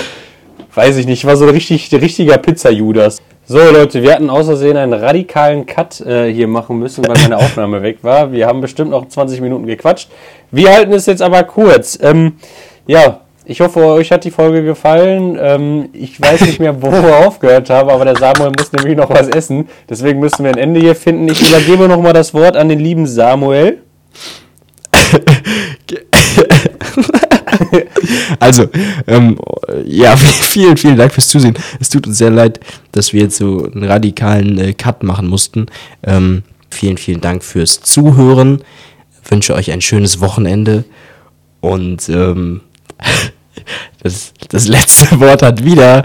[0.72, 3.20] weiß ich nicht, war so ein richtig, richtiger Pizza-Judas.
[3.46, 7.82] So Leute, wir hatten außersehen einen radikalen Cut äh, hier machen müssen, weil meine Aufnahme
[7.82, 8.30] weg war.
[8.30, 10.08] Wir haben bestimmt noch 20 Minuten gequatscht.
[10.52, 11.98] Wir halten es jetzt aber kurz.
[12.00, 12.34] Ähm,
[12.86, 15.38] ja, ich hoffe, euch hat die Folge gefallen.
[15.40, 19.08] Ähm, ich weiß nicht mehr, wo wir aufgehört haben, aber der Samuel muss nämlich noch
[19.08, 19.68] was essen.
[19.88, 21.28] Deswegen müssen wir ein Ende hier finden.
[21.28, 23.78] Ich übergebe nochmal das Wort an den lieben Samuel.
[28.40, 28.64] also,
[29.06, 29.38] ähm,
[29.84, 31.54] ja, vielen, vielen Dank fürs Zusehen.
[31.78, 32.58] Es tut uns sehr leid,
[32.90, 35.66] dass wir jetzt so einen radikalen äh, Cut machen mussten.
[36.02, 38.64] Ähm, vielen, vielen Dank fürs Zuhören.
[39.22, 40.82] Ich wünsche euch ein schönes Wochenende
[41.60, 42.62] und ähm,
[44.02, 46.02] das, das letzte Wort hat wieder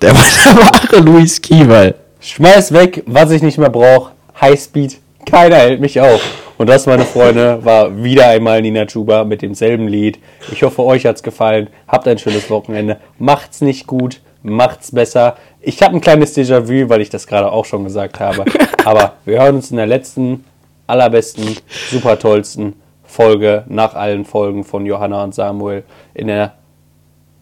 [0.00, 1.94] der wunderbare Luis Kiewal.
[2.20, 4.12] Schmeiß weg, was ich nicht mehr brauche.
[4.40, 6.20] Highspeed, keiner hält mich auf.
[6.58, 10.18] Und das, meine Freunde, war wieder einmal Nina Chuba mit demselben Lied.
[10.52, 11.68] Ich hoffe, euch hat's gefallen.
[11.88, 12.98] Habt ein schönes Wochenende.
[13.18, 15.36] Macht's nicht gut, macht's besser.
[15.60, 18.44] Ich habe ein kleines Déjà-vu, weil ich das gerade auch schon gesagt habe.
[18.84, 20.44] Aber wir hören uns in der letzten,
[20.86, 21.56] allerbesten,
[21.90, 22.74] super tollsten
[23.04, 25.84] Folge nach allen Folgen von Johanna und Samuel
[26.14, 26.54] in der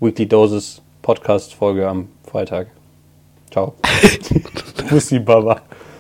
[0.01, 2.69] Weekly Doses Podcast Folge am Freitag.
[3.51, 3.75] Ciao.
[4.89, 5.61] Bussi Baba.